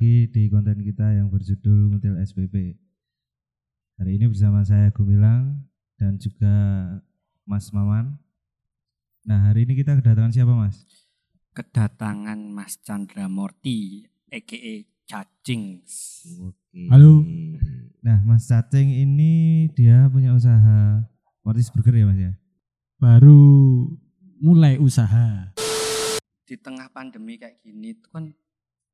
Lagi 0.00 0.32
di 0.32 0.48
konten 0.48 0.80
kita 0.80 1.12
yang 1.12 1.28
berjudul 1.28 1.92
Ngutil 1.92 2.16
SPP. 2.24 2.72
Hari 4.00 4.16
ini 4.16 4.32
bersama 4.32 4.64
saya 4.64 4.88
Gumilang 4.96 5.60
dan 6.00 6.16
juga 6.16 6.56
Mas 7.44 7.68
Maman. 7.68 8.16
Nah, 9.28 9.52
hari 9.52 9.68
ini 9.68 9.76
kita 9.76 10.00
kedatangan 10.00 10.32
siapa, 10.32 10.56
Mas? 10.56 10.88
kedatangan 11.52 12.40
Mas 12.48 12.80
Chandra 12.80 13.28
Morti 13.28 14.08
aka 14.32 14.88
Cacing. 15.04 15.84
Oke. 16.48 16.80
Halo. 16.88 17.20
Nah, 18.00 18.24
Mas 18.24 18.48
Cacing 18.48 19.04
ini 19.04 19.68
dia 19.76 20.08
punya 20.08 20.32
usaha 20.32 21.04
Mortis 21.44 21.68
Burger 21.68 22.00
ya, 22.00 22.08
Mas 22.08 22.16
ya? 22.16 22.32
Baru 22.96 23.84
mulai 24.40 24.80
usaha. 24.80 25.52
Di 26.48 26.56
tengah 26.56 26.88
pandemi 26.88 27.36
kayak 27.36 27.60
gini 27.60 27.92
itu 27.92 28.08
kan 28.08 28.32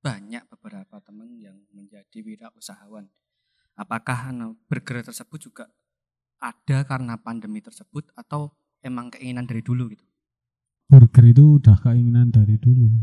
banyak 0.06 0.46
beberapa 0.46 1.02
teman 1.02 1.34
yang 1.34 1.58
menjadi 1.74 2.22
wirausahawan. 2.22 3.10
Apakah 3.74 4.30
anu, 4.30 4.54
burger 4.70 5.02
tersebut 5.02 5.50
juga 5.50 5.66
ada 6.38 6.86
karena 6.86 7.18
pandemi 7.18 7.58
tersebut 7.58 8.14
atau 8.14 8.54
emang 8.86 9.10
keinginan 9.10 9.50
dari 9.50 9.66
dulu 9.66 9.90
gitu? 9.90 10.06
Burger 10.86 11.26
itu 11.26 11.58
udah 11.58 11.74
keinginan 11.82 12.30
dari 12.30 12.54
dulu. 12.54 13.02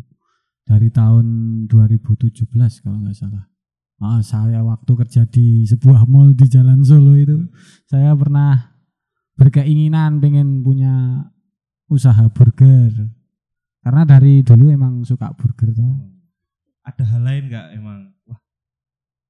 Dari 0.63 0.87
tahun 0.95 1.27
2017 1.67 2.47
kalau 2.79 3.03
nggak 3.03 3.19
salah. 3.19 3.51
Ah, 3.99 4.23
saya 4.23 4.63
waktu 4.63 4.91
kerja 4.95 5.27
di 5.27 5.67
sebuah 5.67 6.07
mall 6.07 6.31
di 6.31 6.47
Jalan 6.47 6.87
Solo 6.87 7.19
itu, 7.19 7.35
saya 7.83 8.15
pernah 8.15 8.79
berkeinginan 9.35 10.23
pengen 10.23 10.63
punya 10.63 11.19
usaha 11.91 12.31
burger. 12.31 13.11
Karena 13.83 14.07
dari 14.07 14.39
dulu 14.39 14.71
emang 14.71 15.03
suka 15.03 15.35
burger 15.35 15.75
tuh. 15.75 16.12
Ada 16.83 17.03
hal 17.15 17.21
lain 17.23 17.43
nggak 17.47 17.67
emang? 17.79 17.99
Wah, 18.27 18.39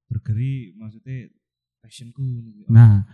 burgeri 0.10 0.74
maksudnya 0.74 1.30
passionku. 1.84 2.26
Nah, 2.70 3.06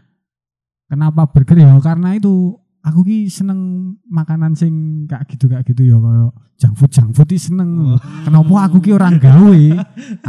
kenapa 0.88 1.28
burger 1.28 1.60
ya? 1.60 1.76
Karena 1.84 2.16
itu 2.16 2.56
aku 2.80 3.04
ki 3.04 3.28
seneng 3.28 3.94
makanan 4.08 4.56
sing 4.56 5.04
kayak 5.06 5.28
gitu 5.28 5.46
kayak 5.52 5.64
gitu 5.68 5.82
ya 5.84 5.98
kayak 6.00 6.32
junk 6.60 6.76
food 6.80 6.92
junk 6.92 7.12
food 7.12 7.32
seneng. 7.36 7.96
Oh. 7.96 8.00
Kenapa 8.24 8.72
aku 8.72 8.78
ki 8.80 8.96
orang 8.96 9.20
gawe? 9.20 9.62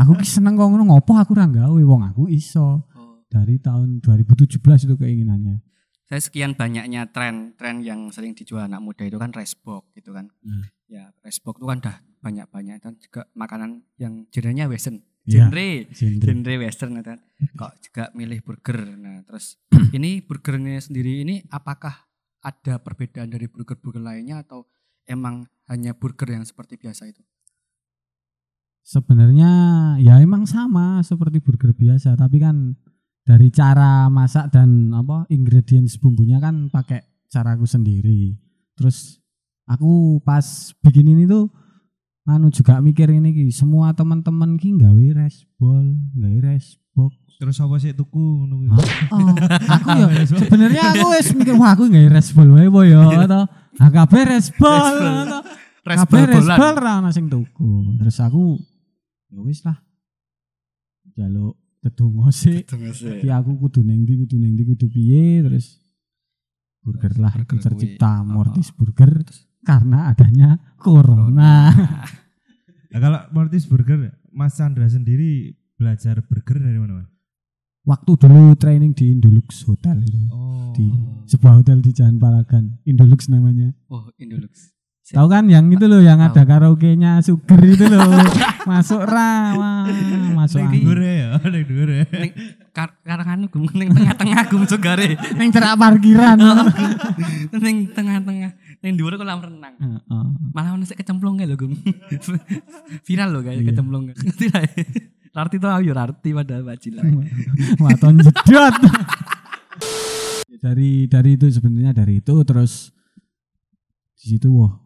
Aku 0.02 0.12
ki 0.18 0.26
seneng 0.26 0.58
kok 0.58 0.66
ngono 0.66 0.90
ngopo 0.90 1.14
aku 1.14 1.34
orang 1.38 1.54
gawe 1.54 1.80
wong 1.80 2.02
aku 2.10 2.26
iso. 2.30 2.82
Oh, 2.96 3.22
Dari 3.30 3.62
tahun 3.62 4.02
2017 4.02 4.58
itu 4.58 4.94
keinginannya. 4.98 5.62
Saya 6.10 6.26
sekian 6.26 6.58
banyaknya 6.58 7.06
tren-tren 7.14 7.86
yang 7.86 8.10
sering 8.10 8.34
dijual 8.34 8.66
anak 8.66 8.82
muda 8.82 9.06
itu 9.06 9.14
kan 9.14 9.30
racebox 9.30 9.94
gitu 9.94 10.10
kan. 10.10 10.26
Hmm. 10.42 10.66
Ya, 10.90 11.14
racebox 11.22 11.62
itu 11.62 11.66
kan 11.70 11.78
udah 11.78 11.96
banyak-banyak 12.18 12.82
dan 12.82 12.98
juga 12.98 13.30
makanan 13.38 13.86
yang 13.94 14.26
genrenya 14.34 14.66
western. 14.66 15.06
Iya. 15.22 15.46
Genre 15.46 15.70
Genre. 15.94 16.18
genre 16.18 16.54
western 16.66 16.98
gitu 16.98 17.08
kan. 17.14 17.20
Kok 17.62 17.72
juga 17.78 18.04
milih 18.18 18.42
burger. 18.42 18.98
Nah, 18.98 19.22
terus 19.22 19.54
ini 19.96 20.18
burgernya 20.18 20.82
sendiri 20.82 21.22
ini 21.22 21.46
apakah 21.46 22.10
ada 22.42 22.82
perbedaan 22.82 23.30
dari 23.30 23.46
burger-burger 23.46 24.02
lainnya 24.02 24.42
atau 24.42 24.66
emang 25.06 25.46
hanya 25.70 25.94
burger 25.94 26.26
yang 26.26 26.42
seperti 26.42 26.74
biasa 26.74 27.06
itu? 27.06 27.22
Sebenarnya 28.82 29.52
ya 30.02 30.18
emang 30.18 30.42
sama 30.42 31.06
seperti 31.06 31.38
burger 31.38 31.70
biasa, 31.70 32.18
tapi 32.18 32.42
kan 32.42 32.74
dari 33.30 33.46
cara 33.54 34.10
masak 34.10 34.50
dan 34.50 34.90
apa 34.90 35.22
ingredients 35.30 35.94
bumbunya 36.02 36.42
kan 36.42 36.66
pakai 36.66 36.98
caraku 37.30 37.62
sendiri. 37.62 38.34
Terus 38.74 39.22
aku 39.70 40.18
pas 40.26 40.42
bikin 40.82 41.14
ini 41.14 41.30
tuh 41.30 41.46
anu 42.26 42.50
juga 42.50 42.82
mikir 42.82 43.06
ini 43.06 43.30
ki 43.30 43.46
semua 43.54 43.94
teman-teman 43.94 44.58
ki 44.58 44.74
gawe 44.82 45.06
resbol, 45.14 45.94
gawe 46.18 46.38
resbox. 46.42 47.14
Terus 47.38 47.56
apa 47.62 47.78
sih 47.78 47.94
tuku 47.94 48.18
ngono 48.18 48.66
kuwi? 48.66 48.68
Oh, 49.14 49.30
aku 49.78 49.88
ya 49.94 50.26
sebenarnya 50.26 50.82
aku 50.90 51.06
wis 51.14 51.30
mikir 51.30 51.54
wah 51.54 51.70
aku 51.78 51.86
gawe 51.86 52.08
resbol 52.10 52.50
wae 52.58 52.66
po 52.66 52.82
ya 52.82 52.98
atau 53.30 53.46
nah 53.78 53.88
kabeh 53.94 54.22
resbol 54.26 54.74
Resbol. 54.74 55.06
atau 55.22 55.40
Resbol 55.86 56.18
kabeh 56.18 56.22
resbol 56.34 56.74
ra 56.82 56.92
ono 56.98 57.08
sing 57.14 57.30
tuku. 57.30 57.94
Terus 57.94 58.16
aku 58.18 58.58
ya 59.30 59.38
wis 59.46 59.62
lah. 59.62 59.78
Jaluk 61.14 61.59
dedonga 61.80 62.28
sih. 62.32 62.62
Iki 62.64 63.28
aku 63.32 63.56
kudu 63.56 63.80
neng 63.84 64.04
ndi 64.04 64.20
kudu 64.24 64.36
neng 64.36 64.52
ndi 64.54 64.64
kudu 64.68 64.86
piye 64.92 65.40
terus 65.44 65.80
burger 66.80 67.12
lah 67.20 67.32
Burger 67.36 67.56
kuwi. 67.56 67.64
tercipta 67.64 68.20
Oh. 68.20 68.24
Mortis 68.24 68.68
Burger 68.72 69.12
karena 69.64 70.08
adanya 70.12 70.56
corona. 70.80 71.72
Nah, 72.88 72.96
kalau 73.04 73.20
Mortis 73.36 73.68
Burger, 73.68 74.16
Mas 74.32 74.56
Chandra 74.56 74.88
sendiri 74.88 75.56
belajar 75.76 76.24
burger 76.24 76.60
dari 76.60 76.80
mana, 76.80 77.04
Mas? 77.04 77.10
Waktu 77.84 78.12
dulu 78.16 78.56
training 78.56 78.92
di 78.92 79.12
Indolux 79.12 79.64
Hotel 79.64 80.04
itu. 80.04 80.20
Oh. 80.32 80.72
Di 80.76 80.84
sebuah 81.28 81.60
hotel 81.60 81.80
di 81.80 81.92
Jalan 81.92 82.20
Palagan, 82.20 82.80
Indolux 82.84 83.28
namanya. 83.28 83.72
Oh, 83.88 84.08
Indolux. 84.20 84.72
Tahu 85.10 85.26
kan 85.26 85.42
yang 85.50 85.66
itu 85.66 85.90
loh 85.90 85.98
yang 85.98 86.22
ada 86.22 86.46
karaoke-nya 86.46 87.18
Suger 87.18 87.58
itu 87.66 87.82
loh. 87.84 88.06
masuk 88.70 89.02
ra, 89.02 89.58
wah, 89.58 89.82
masuk 90.38 90.62
Ning 90.62 90.70
Ning 90.70 90.70
angin. 90.70 90.82
dhuwur 90.86 91.00
ya, 91.02 91.28
ning 91.42 91.64
dhuwur 91.66 91.88
ya. 91.90 92.04
Ning 92.06 92.32
kar 92.70 92.88
karangan 93.02 93.50
gum 93.50 93.66
ning 93.74 93.90
tengah-tengah 93.90 94.42
gum 94.46 94.62
sugare. 94.64 95.18
Ning 95.40 95.50
cerak 95.50 95.74
parkiran. 95.74 96.38
ning 97.66 97.90
tengah-tengah. 97.90 98.50
Ning 98.78 98.92
dhuwur 98.94 99.18
kolam 99.18 99.42
renang. 99.42 99.74
Heeh. 99.74 100.24
Malah 100.54 100.78
ono 100.78 100.86
sik 100.86 101.02
kecemplung 101.02 101.42
lho 101.42 101.56
gum. 101.58 101.74
Viral 103.02 103.28
loh 103.34 103.42
kayak 103.42 103.60
Iya. 103.60 103.68
kecemplung. 103.74 104.14
Tidak. 104.14 104.62
Arti 105.30 105.56
tuh 105.58 105.70
ayo 105.70 105.90
arti 105.94 106.30
pada 106.30 106.62
bacila. 106.62 107.02
Waton 107.82 108.22
jedot. 108.22 108.74
dari 110.60 111.08
dari 111.08 111.30
itu 111.34 111.48
sebenarnya 111.48 111.96
dari 111.96 112.20
itu 112.20 112.34
terus 112.44 112.92
di 114.12 114.36
situ 114.36 114.52
wah 114.52 114.76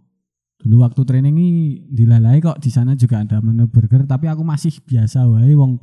dulu 0.65 0.81
waktu 0.81 1.05
training 1.05 1.37
ini 1.37 1.53
dilalai 1.93 2.41
kok 2.41 2.57
di 2.57 2.73
sana 2.73 2.97
juga 2.97 3.21
ada 3.21 3.45
menu 3.45 3.69
burger 3.69 4.09
tapi 4.09 4.33
aku 4.33 4.41
masih 4.41 4.73
biasa 4.81 5.29
wae 5.29 5.53
wong 5.53 5.77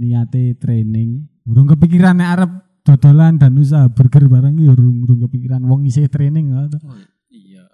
niate 0.00 0.56
training 0.56 1.28
urung 1.44 1.68
kepikiran 1.68 2.16
nek 2.16 2.30
arep 2.40 2.52
dodolan 2.82 3.38
dan 3.38 3.54
usaha 3.54 3.86
burger 3.86 4.26
bareng 4.26 4.58
iki 4.58 4.66
urung 4.72 5.06
urung 5.06 5.20
kepikiran 5.26 5.62
wong 5.62 5.86
isih 5.86 6.10
training 6.10 6.50
kok. 6.50 6.82
Oh, 6.82 6.98
iya. 7.30 7.66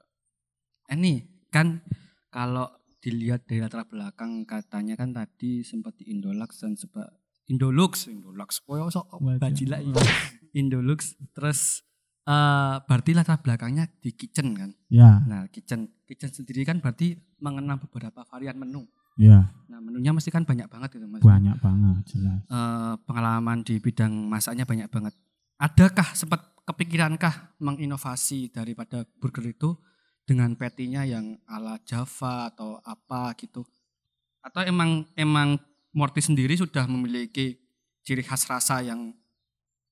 Ini 0.93 1.25
kan 1.49 1.81
kalau 2.29 2.69
dilihat 3.01 3.49
dari 3.49 3.65
latar 3.65 3.89
belakang 3.89 4.45
katanya 4.45 4.99
kan 5.01 5.17
tadi 5.17 5.65
sempat 5.65 5.97
di 5.97 6.13
Indolux 6.13 6.61
dan 6.61 6.77
sebab 6.77 7.09
Indolux, 7.49 8.13
Indolux, 8.13 8.61
koyo 8.61 8.93
sok 8.93 9.25
Wajar. 9.25 9.41
bajila 9.41 9.81
iya. 9.81 9.97
Indolux 10.61 11.16
terus 11.33 11.88
eh 12.28 12.77
berarti 12.84 13.10
latar 13.16 13.41
belakangnya 13.41 13.89
di 14.04 14.13
kitchen 14.13 14.53
kan. 14.53 14.71
Ya, 14.92 15.25
Nah, 15.25 15.48
kitchen 15.48 15.89
kitchen 16.04 16.28
sendiri 16.28 16.69
kan 16.69 16.84
berarti 16.84 17.16
mengenal 17.41 17.80
beberapa 17.80 18.21
varian 18.28 18.60
menu. 18.60 18.84
ya 19.19 19.48
Nah, 19.69 19.80
menunya 19.80 20.13
mesti 20.13 20.28
kan 20.30 20.45
banyak 20.45 20.69
banget 20.69 21.01
gitu 21.01 21.09
Mas. 21.09 21.25
banyak 21.25 21.57
banget 21.59 22.03
jelas. 22.13 22.41
Eh, 22.47 22.95
pengalaman 23.09 23.65
di 23.65 23.80
bidang 23.80 24.13
masaknya 24.28 24.69
banyak 24.69 24.92
banget. 24.92 25.16
Adakah 25.59 26.13
sempat 26.15 26.53
kepikirankah 26.69 27.57
menginovasi 27.59 28.53
daripada 28.53 29.09
burger 29.19 29.48
itu 29.48 29.75
dengan 30.28 30.53
patty-nya 30.53 31.09
yang 31.09 31.41
ala 31.48 31.80
Java 31.89 32.53
atau 32.53 32.78
apa 32.84 33.33
gitu? 33.41 33.65
Atau 34.45 34.63
emang 34.69 35.09
emang 35.16 35.57
Morty 35.97 36.21
sendiri 36.21 36.53
sudah 36.54 36.84
memiliki 36.84 37.57
ciri 38.04 38.21
khas 38.21 38.45
rasa 38.47 38.84
yang 38.84 39.16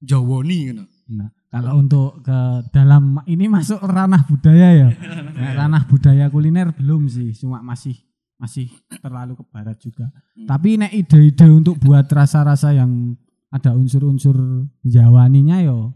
Jawoni 0.01 0.59
gitu? 0.69 0.85
Nah, 1.09 1.31
kalau 1.49 1.79
untuk 1.79 2.21
ke 2.21 2.39
dalam 2.69 3.23
ini 3.25 3.47
masuk 3.47 3.81
ranah 3.81 4.27
budaya 4.27 4.69
ya. 4.75 4.89
Nah, 5.37 5.53
ranah 5.53 5.85
budaya 5.85 6.33
kuliner 6.33 6.73
belum 6.73 7.07
sih, 7.07 7.37
cuma 7.37 7.61
masih 7.61 7.93
masih 8.37 8.73
terlalu 9.01 9.37
ke 9.37 9.45
barat 9.49 9.77
juga. 9.77 10.09
Hmm. 10.33 10.49
Tapi 10.49 10.77
nek 10.77 10.93
ide-ide 10.93 11.47
untuk 11.49 11.77
buat 11.77 12.09
rasa-rasa 12.09 12.73
yang 12.73 13.17
ada 13.49 13.73
unsur-unsur 13.73 14.37
Jawaninya 14.81 15.61
yo 15.61 15.93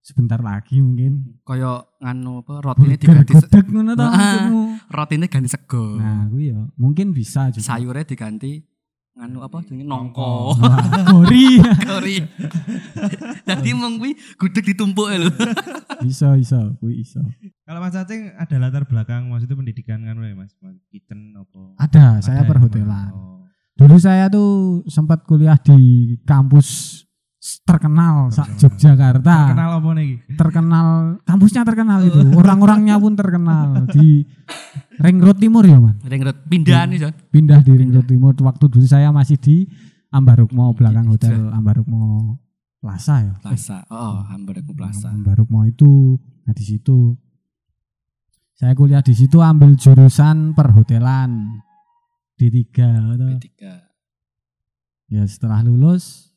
sebentar 0.00 0.36
lagi 0.38 0.84
mungkin. 0.84 1.40
Koyo 1.44 1.96
nganu 1.96 2.44
apa 2.44 2.60
rotine 2.60 2.96
diganti 2.96 3.32
gudeg 3.32 3.66
ngono 3.68 3.92
to 3.92 4.04
Ah. 4.04 4.12
maksudmu. 4.12 4.62
rotine 4.92 5.26
ganti 5.28 5.48
sego. 5.48 5.96
Nah, 5.96 6.28
gue 6.28 6.52
ya 6.52 6.60
mungkin 6.76 7.12
bisa 7.12 7.48
juga. 7.48 7.64
sayurnya 7.64 8.04
diganti 8.04 8.60
nganu 9.14 9.46
apa 9.46 9.62
jenenge 9.62 9.86
Nongko. 9.86 10.58
nongko. 10.58 10.66
Wah, 10.66 10.86
Gori. 11.14 11.62
Kori. 11.86 12.16
Jadi 13.46 13.70
mong 13.78 14.02
kuwi 14.02 14.12
gudeg 14.34 14.64
ditumpuk 14.66 15.06
lho. 15.06 15.30
bisa, 16.02 16.34
bisa, 16.34 16.58
gue 16.82 16.92
bisa. 16.98 17.22
Kalau 17.62 17.78
Mas 17.78 17.94
Cacing 17.94 18.34
ada 18.34 18.56
latar 18.58 18.84
belakang 18.90 19.30
maksudnya 19.30 19.54
pendidikan 19.54 20.02
kan 20.02 20.18
ya, 20.18 20.34
Mas? 20.34 20.52
Kitchen 20.90 21.30
apa? 21.38 21.78
Ada, 21.78 22.18
saya 22.26 22.42
Ada 22.42 22.44
ya, 22.44 22.50
perhotelan. 22.50 23.10
Oh. 23.14 23.46
Dulu 23.74 23.96
saya 23.98 24.26
tuh 24.26 24.82
sempat 24.90 25.22
kuliah 25.26 25.58
di 25.62 26.14
kampus 26.26 27.02
terkenal 27.64 28.28
sak 28.28 28.44
Terkenal. 28.54 28.60
Yogyakarta. 28.76 29.36
Kenal 29.56 29.70
apa 29.80 29.88
nih? 29.96 30.10
terkenal 30.36 30.86
kampusnya 31.24 31.62
terkenal 31.64 31.98
itu 32.04 32.20
orang-orangnya 32.30 33.00
pun 33.00 33.16
terkenal 33.16 33.88
di 33.88 34.20
Ring 35.00 35.18
Road 35.18 35.40
Timur 35.40 35.64
ya 35.64 35.80
man 35.80 35.96
Ring 36.04 36.22
road 36.22 36.38
pindahan 36.44 36.92
nih, 36.92 36.98
Jon. 37.00 37.12
pindah 37.32 37.64
di 37.64 37.72
Ring 37.72 37.90
Road 37.90 38.04
Timur 38.04 38.36
waktu 38.36 38.64
dulu 38.68 38.84
saya 38.84 39.08
masih 39.10 39.40
di 39.40 39.64
Ambarukmo 40.10 40.76
belakang 40.76 41.08
hotel 41.08 41.48
Ambarukmo 41.50 42.36
Plaza 42.78 43.24
ya 43.24 43.34
Plaza. 43.40 43.80
Oh, 43.88 44.20
Hamburg 44.28 44.60
Plaza. 44.76 45.08
Ambarukmo 45.08 45.64
itu 45.64 46.20
nah 46.44 46.52
di 46.52 46.62
situ 46.62 47.16
saya 48.54 48.76
kuliah 48.76 49.00
di 49.00 49.16
situ 49.16 49.40
ambil 49.40 49.72
jurusan 49.74 50.52
perhotelan 50.52 51.64
D3 52.36 52.60
atau 53.16 53.28
Ketiga. 53.40 53.88
ya 55.08 55.24
setelah 55.24 55.64
lulus 55.64 56.33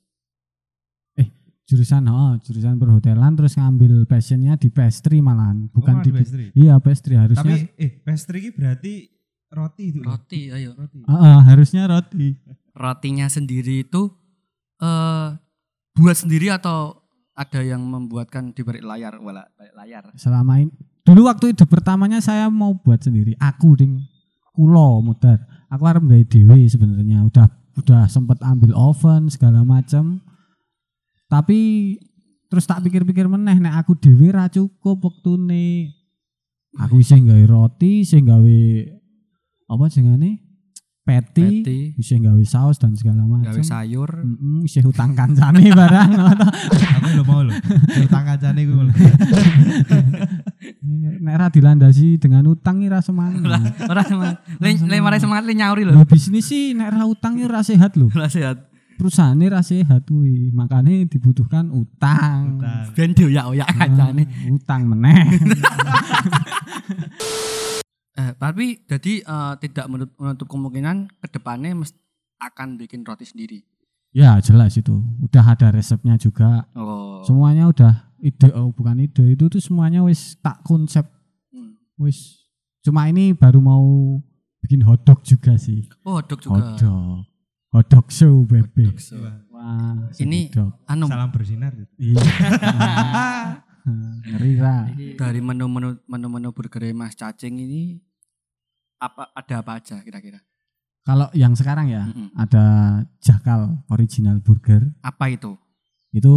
jurusan 1.67 2.07
oh 2.07 2.39
jurusan 2.39 2.75
perhotelan 2.75 3.35
terus 3.35 3.53
ngambil 3.53 4.03
passionnya 4.03 4.55
di 4.55 4.67
pastry 4.67 5.19
malahan 5.19 5.67
bukan 5.69 5.93
Oh, 5.93 6.01
di 6.01 6.09
di 6.09 6.15
pastry. 6.15 6.45
iya 6.55 6.79
pastry 6.79 7.13
harusnya 7.13 7.43
Tapi 7.43 7.75
eh 7.75 7.91
pastry 7.99 8.39
ini 8.41 8.51
berarti 8.51 8.93
roti 9.49 9.83
itu. 9.85 9.99
loh. 9.99 10.11
Roti, 10.13 10.41
ayo. 10.49 10.69
Roti. 10.73 10.99
Ah, 11.03 11.15
ah, 11.15 11.39
harusnya 11.45 11.83
roti 11.85 12.39
Rotinya 12.73 13.27
sendiri 13.27 13.83
itu 13.83 14.11
eh 14.77 15.27
buat 15.93 16.15
sendiri 16.15 16.47
atau 16.49 17.03
ada 17.33 17.61
yang 17.61 17.81
membuatkan 17.81 18.49
di 18.49 18.61
balik 18.61 18.81
layar, 18.81 19.17
wala 19.17 19.45
balik 19.53 19.73
layar. 19.75 20.03
selama 20.13 20.57
ini 20.57 20.71
dulu 21.03 21.25
waktu 21.25 21.51
ide 21.51 21.65
pertamanya 21.65 22.17
saya 22.17 22.47
mau 22.47 22.73
buat 22.75 22.99
sendiri 22.99 23.33
aku 23.35 23.75
ding 23.75 24.01
kulo 24.51 25.01
muter 25.01 25.37
aku 25.67 25.83
harus 25.83 26.01
gawe 26.01 26.23
dewe 26.23 26.65
sebenarnya 26.65 27.23
udah 27.23 27.45
udah 27.75 28.05
sempet 28.05 28.39
ambil 28.41 28.73
oven 28.73 29.27
segala 29.27 29.61
macam 29.61 30.19
tapi 31.27 31.59
terus 32.47 32.63
tak 32.63 32.79
pikir-pikir 32.87 33.27
meneh 33.27 33.59
nek 33.59 33.83
aku 33.83 33.99
dewe 33.99 34.31
ra 34.31 34.47
cukup 34.47 35.03
wektune 35.03 35.91
aku 36.79 37.03
isih 37.03 37.19
gawe 37.19 37.43
roti 37.47 38.07
isih 38.07 38.23
gawe 38.23 38.59
apa 39.67 39.85
jenenge 39.91 40.47
patty, 41.07 41.63
Patty, 41.63 41.79
isih 41.95 42.19
gawe 42.19 42.43
saus 42.43 42.75
dan 42.75 42.91
segala 42.99 43.23
macam 43.23 43.47
gawe 43.47 43.63
sayur. 43.63 44.11
Mm-mm, 44.11 44.67
isih 44.67 44.83
utang 44.83 45.15
kancane 45.15 45.71
barang 45.79 46.11
Aku 46.99 47.07
lo 47.15 47.23
mau 47.23 47.47
lo. 47.47 47.55
Utang 48.03 48.27
kancane 48.27 48.67
gue 48.67 48.75
lho. 48.75 48.91
nek 51.23 51.35
ra 51.39 51.47
dilandasi 51.47 52.19
dengan 52.19 52.43
utang 52.51 52.83
ira 52.83 52.99
semangat 52.99 53.39
Ora 53.87 54.03
semangat. 54.03 54.43
Le 54.59 54.75
le 54.75 54.95
marai 54.99 55.23
semangat 55.23 55.47
le 55.47 55.55
nyauri 55.55 55.87
lho. 55.87 55.95
Lho 55.95 56.03
bisnis 56.03 56.43
sih 56.43 56.75
nek 56.75 56.91
ra 56.91 57.07
utang 57.07 57.39
ya 57.39 57.47
ra 57.47 57.63
sehat 57.63 57.95
lho. 57.95 58.11
Ora 58.11 58.27
sehat. 58.27 58.67
Perusahaan 58.97 59.37
ra 59.39 59.61
sehat 59.61 60.05
kuwi. 60.05 60.49
Makanya 60.49 61.05
dibutuhkan 61.05 61.69
utang. 61.69 62.57
Utang. 62.57 62.91
Ben 62.91 63.13
dioyak-oyak 63.13 63.69
kancane. 63.69 64.23
Ah, 64.23 64.51
utang 64.51 64.81
meneh. 64.85 65.23
Eh, 68.17 68.33
tapi 68.33 68.81
jadi 68.83 69.21
eh, 69.21 69.53
tidak 69.61 69.85
menutup, 69.85 70.49
kemungkinan 70.49 71.05
ke 71.21 71.27
depannya 71.29 71.77
mes- 71.77 71.93
akan 72.37 72.73
bikin 72.75 73.05
roti 73.05 73.21
sendiri. 73.23 73.61
ya 74.09 74.41
jelas 74.41 74.73
itu. 74.73 74.97
Udah 75.21 75.45
ada 75.45 75.69
resepnya 75.69 76.17
juga. 76.17 76.65
Oh. 76.73 77.21
Semuanya 77.21 77.69
udah 77.69 77.93
ide 78.17 78.49
oh 78.57 78.73
bukan 78.73 78.97
ide 78.99 79.37
itu 79.37 79.45
tuh 79.45 79.61
semuanya 79.61 80.01
wis 80.01 80.33
tak 80.37 80.65
konsep 80.65 81.05
Hmm. 81.53 81.77
wis. 82.01 82.41
Cuma 82.81 83.05
ini 83.05 83.37
baru 83.37 83.61
mau 83.61 83.85
bikin 84.59 84.81
hotdog 84.81 85.21
juga 85.21 85.53
sih. 85.53 85.85
Oh, 86.01 86.17
dok 86.17 86.41
juga. 86.41 86.73
Hotdog. 86.73 87.21
Hotdog 87.77 88.09
show 88.09 88.41
bebek. 88.43 88.89
Hotdog, 88.89 88.99
so. 88.99 89.21
Wah, 89.53 90.09
Ini-. 90.17 90.49
Anu 90.85 91.05
Salam 91.05 91.29
bersinar. 91.29 91.77
gitu. 91.77 91.93
Iya. 92.01 92.21
Ngeri 94.27 94.53
ra. 94.59 94.89
dari 95.15 95.39
menu-menu 95.39 95.95
menu-menu 96.03 96.51
burger 96.51 96.83
Mas 96.91 97.15
Cacing 97.15 97.55
ini 97.55 98.03
apa 98.97 99.31
ada 99.31 99.63
apa 99.63 99.79
aja 99.79 100.01
kira-kira? 100.01 100.41
Kalau 101.05 101.31
yang 101.31 101.55
sekarang 101.55 101.87
ya 101.87 102.03
Mm-mm. 102.03 102.35
ada 102.35 102.65
Jakal 103.23 103.79
original 103.87 104.43
burger. 104.43 104.91
Apa 104.99 105.31
itu? 105.31 105.55
Itu 106.11 106.33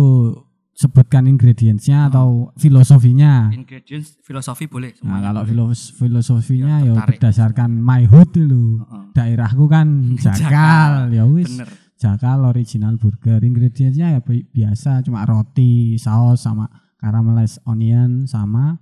sebutkan 0.80 1.28
ingredientsnya 1.28 1.98
Oh. 2.00 2.08
atau 2.08 2.28
filosofinya. 2.56 3.52
Ingredients 3.52 4.16
filosofi 4.22 4.64
boleh 4.64 4.96
Nah, 4.96 5.20
semuanya. 5.20 5.24
kalau 5.28 5.42
filos- 5.44 5.92
filosofinya 5.92 6.80
ya 6.80 6.96
tertarik. 6.96 7.20
berdasarkan 7.20 7.70
my 7.76 8.02
hood 8.04 8.32
dulu. 8.32 8.80
Heeh. 8.80 9.04
Daerahku 9.12 9.64
kan 9.66 9.86
Jakal. 10.24 10.40
Jakal, 10.40 10.92
ya 11.12 11.24
wis. 11.26 11.52
Bener. 11.52 11.68
Jakal 11.94 12.38
original 12.46 12.96
burger. 12.96 13.38
Ingredientsnya 13.38 14.16
ya 14.16 14.20
bi- 14.20 14.48
biasa 14.48 15.04
cuma 15.04 15.20
roti, 15.22 16.00
saus 16.00 16.40
sama 16.40 16.64
caramelized 16.96 17.60
onion 17.64 18.24
sama 18.24 18.80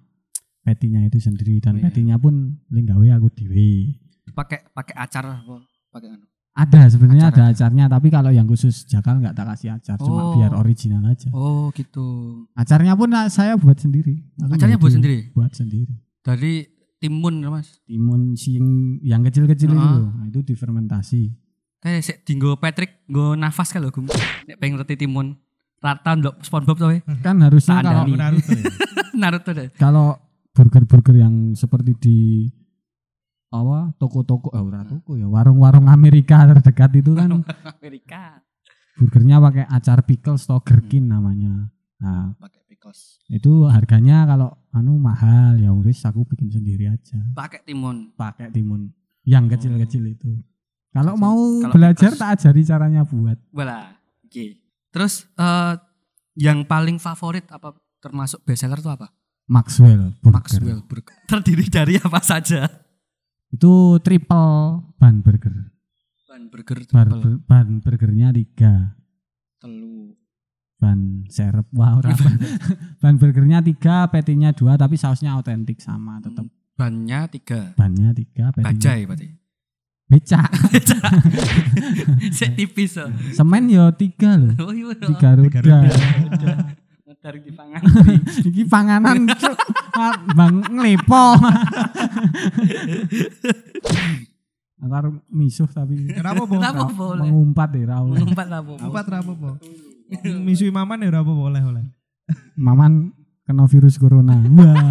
patty-nya 0.63 1.03
itu 1.03 1.19
sendiri 1.19 1.59
dan 1.59 1.75
Oh, 1.75 1.79
iya. 1.79 1.85
patty-nya 1.85 2.17
pun 2.17 2.63
linggawe 2.71 3.19
aku 3.19 3.27
dhewe. 3.33 3.99
Pakai 4.31 4.71
pakai 4.71 4.95
acar 4.95 5.25
apa? 5.35 5.67
Pakai 5.91 6.15
anu. 6.15 6.27
Ada 6.59 6.91
sebenarnya 6.91 7.31
Acar 7.31 7.39
ada 7.39 7.55
acarnya 7.55 7.85
tapi 7.87 8.11
kalau 8.11 8.35
yang 8.35 8.43
khusus 8.45 8.83
Jakal 8.83 9.23
nggak 9.23 9.31
tak 9.31 9.47
kasih 9.55 9.79
acar 9.79 9.95
cuma 9.97 10.23
Oh. 10.27 10.35
biar 10.35 10.51
original 10.53 11.07
aja. 11.07 11.31
Oh, 11.31 11.71
gitu. 11.71 12.35
Acarnya 12.53 12.99
pun 12.99 13.07
saya 13.31 13.55
buat 13.55 13.79
sendiri. 13.79 14.19
Aku 14.43 14.59
Acarnya 14.59 14.75
buat 14.75 14.91
sendiri. 14.91 15.31
Buat 15.31 15.55
sendiri. 15.55 15.95
Dari 16.19 16.67
timun 16.99 17.47
Mas. 17.47 17.79
Timun 17.87 18.35
sing 18.35 18.59
yang 19.01 19.23
kecil-kecil 19.23 19.71
itu 19.71 19.79
Ah. 19.79 20.11
Nah, 20.11 20.27
itu 20.27 20.43
difermentasi. 20.43 21.31
Kayak 21.79 22.03
sik 22.03 22.19
dinggo 22.27 22.59
Patrick 22.59 23.07
nggo 23.07 23.39
nafas 23.39 23.71
lho, 23.79 23.95
Gum. 23.95 24.11
Nek 24.45 24.59
pengen 24.59 24.83
roti 24.83 24.99
timun. 24.99 25.39
Rata 25.79 26.19
ndok 26.19 26.43
SpongeBob 26.43 26.75
to 26.75 26.87
we. 26.91 26.99
Kan 27.23 27.39
harusnya 27.39 27.79
kalau 27.79 28.03
Naruto 28.03 28.51
ya. 28.51 28.65
Naruto 29.23 29.51
deh. 29.55 29.71
kalau 29.79 30.19
burger-burger 30.51 31.15
yang 31.15 31.55
seperti 31.55 31.95
di 31.95 32.19
apa 33.49 33.97
toko-toko 33.97 34.53
eh 34.53 34.61
ora 34.61 34.85
toko 34.85 35.15
ya 35.15 35.25
warung-warung 35.25 35.87
Amerika 35.87 36.45
terdekat 36.51 36.91
itu 36.97 37.13
kan 37.13 37.41
Amerika. 37.75 38.45
burgernya 38.95 39.39
pakai 39.39 39.65
acar 39.65 40.03
pickles 40.03 40.45
atau 40.45 40.59
gherkin 40.59 41.07
namanya. 41.07 41.71
Nah, 41.99 42.35
Pakai 42.37 42.61
pickles. 42.67 43.23
itu 43.27 43.65
harganya 43.65 44.23
kalau 44.25 44.51
anu 44.71 44.99
mahal 44.99 45.55
ya 45.55 45.71
wis 45.73 46.03
aku 46.03 46.27
bikin 46.27 46.49
sendiri 46.49 46.89
aja. 46.89 47.17
Pakai 47.33 47.63
timun. 47.63 48.11
pakai 48.13 48.51
timun 48.51 48.91
yang 49.23 49.47
kecil-kecil 49.47 50.03
itu. 50.09 50.43
Kalau 50.91 51.15
mau 51.15 51.37
Kalau 51.63 51.71
belajar 51.71 52.11
pickles- 52.11 52.19
tak 52.19 52.31
ajari 52.35 52.63
caranya 52.63 53.03
buat. 53.03 53.39
Wala. 53.51 53.95
Oke. 54.21 54.59
Terus 54.91 55.31
eh 55.33 55.75
yang 56.35 56.63
paling 56.65 56.99
favorit 56.99 57.47
apa 57.49 57.73
termasuk 57.99 58.43
bestseller 58.43 58.77
itu 58.77 58.89
apa? 58.89 59.09
Maxwell 59.47 60.13
burger. 60.19 60.35
Maxwell 60.35 60.81
Burger. 60.83 61.17
Terdiri 61.31 61.67
dari 61.67 61.95
apa 61.97 62.19
saja? 62.19 62.67
Itu 63.49 63.97
triple 64.05 64.85
ban 65.01 65.25
burger. 65.25 65.73
Ban 66.29 66.43
burger 66.53 66.79
Bar, 66.93 67.09
triple 67.09 67.41
ban 67.49 67.67
burgernya 67.81 68.29
tiga. 68.33 68.95
telu. 69.59 70.15
Ban 70.79 71.27
serep. 71.27 71.67
Wah, 71.75 71.99
ora 71.99 72.15
ban. 72.15 72.39
ban 73.03 73.15
burgernya 73.19 73.59
tiga, 73.65 74.07
patty-nya 74.07 74.55
dua, 74.55 74.79
tapi 74.79 74.95
sausnya 74.95 75.35
autentik 75.35 75.83
sama 75.83 76.23
tetap. 76.23 76.47
Bannya 76.79 77.27
tiga. 77.27 77.75
Bannya 77.75 78.15
tiga. 78.15 78.55
Bajai 78.55 79.03
berarti. 79.03 79.29
Becak. 80.09 80.49
Sik 82.39 82.55
tipis 82.57 82.97
so. 82.97 83.05
Semen 83.35 83.69
yo 83.69 83.91
tiga 83.93 84.39
loh. 84.39 84.55
Oh 84.63 84.73
iya. 84.73 84.95
Tiga 84.95 85.37
Tiga 85.37 85.61
roda. 85.61 86.55
Dari 87.29 87.45
di 87.45 87.53
pangan. 87.53 87.85
Iki 88.49 88.65
panganan 88.73 89.29
bang 90.33 90.57
nglepo. 90.65 91.37
Aku 94.81 95.21
misuh 95.29 95.69
tapi 95.69 96.09
Kenapa 96.09 96.49
po? 96.49 96.57
Kenapa 96.57 96.89
boleh? 96.89 97.29
mengumpat 97.29 97.69
ya 97.77 97.85
Raul. 97.93 98.17
Empat 98.17 98.49
apa? 98.49 98.73
Empat 98.81 99.07
rapo 99.13 99.33
po? 99.37 99.51
Misui 100.41 100.73
maman 100.73 101.05
ya 101.05 101.13
rapo 101.13 101.37
boleh 101.37 101.61
oleh. 101.61 101.85
Maman 102.57 103.13
kena 103.45 103.69
virus 103.69 104.01
corona. 104.01 104.41
Wah. 104.41 104.89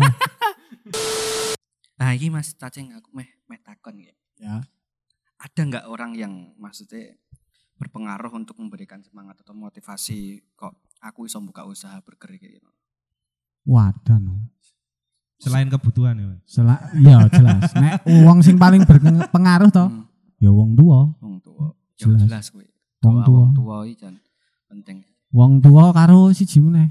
Nah, 1.97 2.13
ini 2.13 2.29
Mas 2.29 2.53
Cacing 2.53 2.93
aku 2.93 3.09
meh 3.17 3.25
meh 3.49 3.57
takon 3.65 3.97
ya. 3.97 4.13
Ya. 4.37 4.61
Ada 5.41 5.61
nggak 5.65 5.85
orang 5.89 6.13
yang 6.13 6.53
maksudnya 6.61 7.17
berpengaruh 7.81 8.29
untuk 8.37 8.61
memberikan 8.61 9.01
semangat 9.01 9.41
atau 9.41 9.57
motivasi 9.57 10.45
kok 10.53 10.77
aku 10.99 11.25
bisa 11.25 11.37
buka 11.37 11.63
usaha 11.63 11.97
burger 11.99 12.33
kayak 12.33 12.57
gitu. 12.57 12.69
Wadan. 13.63 14.47
Selain 15.37 15.67
kebutuhan 15.67 16.17
ya. 16.17 16.25
Mas. 16.27 16.41
Sela 16.45 16.75
iya 16.93 17.27
jelas. 17.29 17.69
Nek 17.77 18.01
wong 18.25 18.41
sing 18.41 18.57
paling 18.57 18.81
berpengaruh 18.83 19.69
to 19.69 19.85
Hmm, 19.85 20.05
ya 20.37 20.49
wong 20.49 20.73
tua. 20.73 21.13
wong 21.15 21.37
tua. 21.39 21.73
Ya 21.95 22.05
Jelas. 22.05 22.21
jelas 22.25 22.45
kuwi. 22.49 22.65
Wong 23.01 23.21
tua. 23.21 23.43
Wong 23.43 23.53
tua 23.53 23.75
iki 23.85 23.95
jan 23.99 24.15
penting. 24.67 24.97
Wong 25.29 25.59
tua 25.59 25.91
karo 25.91 26.31
siji 26.31 26.57
meneh. 26.57 26.89